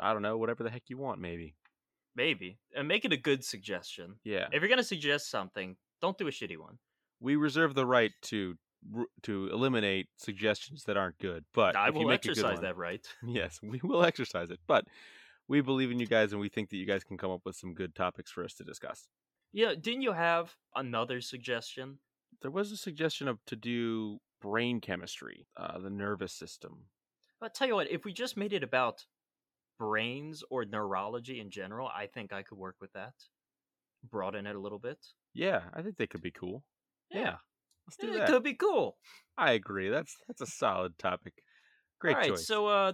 [0.00, 1.54] I don't know, whatever the heck you want, maybe.
[2.16, 2.58] Maybe.
[2.74, 4.16] And make it a good suggestion.
[4.24, 4.48] Yeah.
[4.50, 6.78] If you're gonna suggest something, don't do a shitty one.
[7.20, 8.56] We reserve the right to
[9.22, 11.44] to eliminate suggestions that aren't good.
[11.52, 13.06] But I if you will make a good exercise one- that right.
[13.26, 14.60] Yes, we will exercise it.
[14.66, 14.84] But
[15.48, 17.56] we believe in you guys, and we think that you guys can come up with
[17.56, 19.08] some good topics for us to discuss.
[19.52, 21.98] Yeah, didn't you have another suggestion?
[22.42, 26.84] There was a suggestion of to do brain chemistry, uh, the nervous system.
[27.40, 29.04] I'll tell you what, if we just made it about
[29.78, 33.14] brains or neurology in general, I think I could work with that.
[34.08, 34.98] Broaden it a little bit.
[35.34, 36.62] Yeah, I think they could be cool.
[37.10, 37.36] Yeah,
[37.86, 38.28] Let's do it that.
[38.28, 38.96] could be cool.
[39.36, 39.88] I agree.
[39.88, 41.34] That's that's a solid topic.
[42.00, 42.46] Great All right, choice.
[42.46, 42.92] so uh,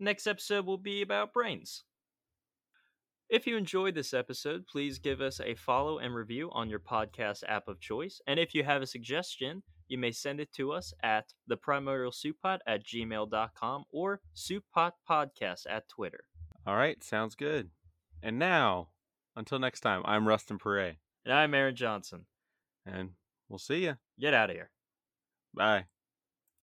[0.00, 1.84] next episode will be about brains.
[3.28, 7.42] If you enjoyed this episode, please give us a follow and review on your podcast
[7.48, 8.20] app of choice.
[8.26, 12.12] And if you have a suggestion, you may send it to us at the primordial
[12.12, 16.20] souppot at gmail.com or souppot podcast at Twitter.
[16.66, 17.70] All right, sounds good.
[18.22, 18.90] And now,
[19.34, 22.26] until next time, I'm Rustin Pere, And I'm Aaron Johnson.
[22.84, 23.10] and
[23.48, 23.96] we'll see you.
[24.18, 24.70] Get out of here.
[25.54, 25.86] Bye.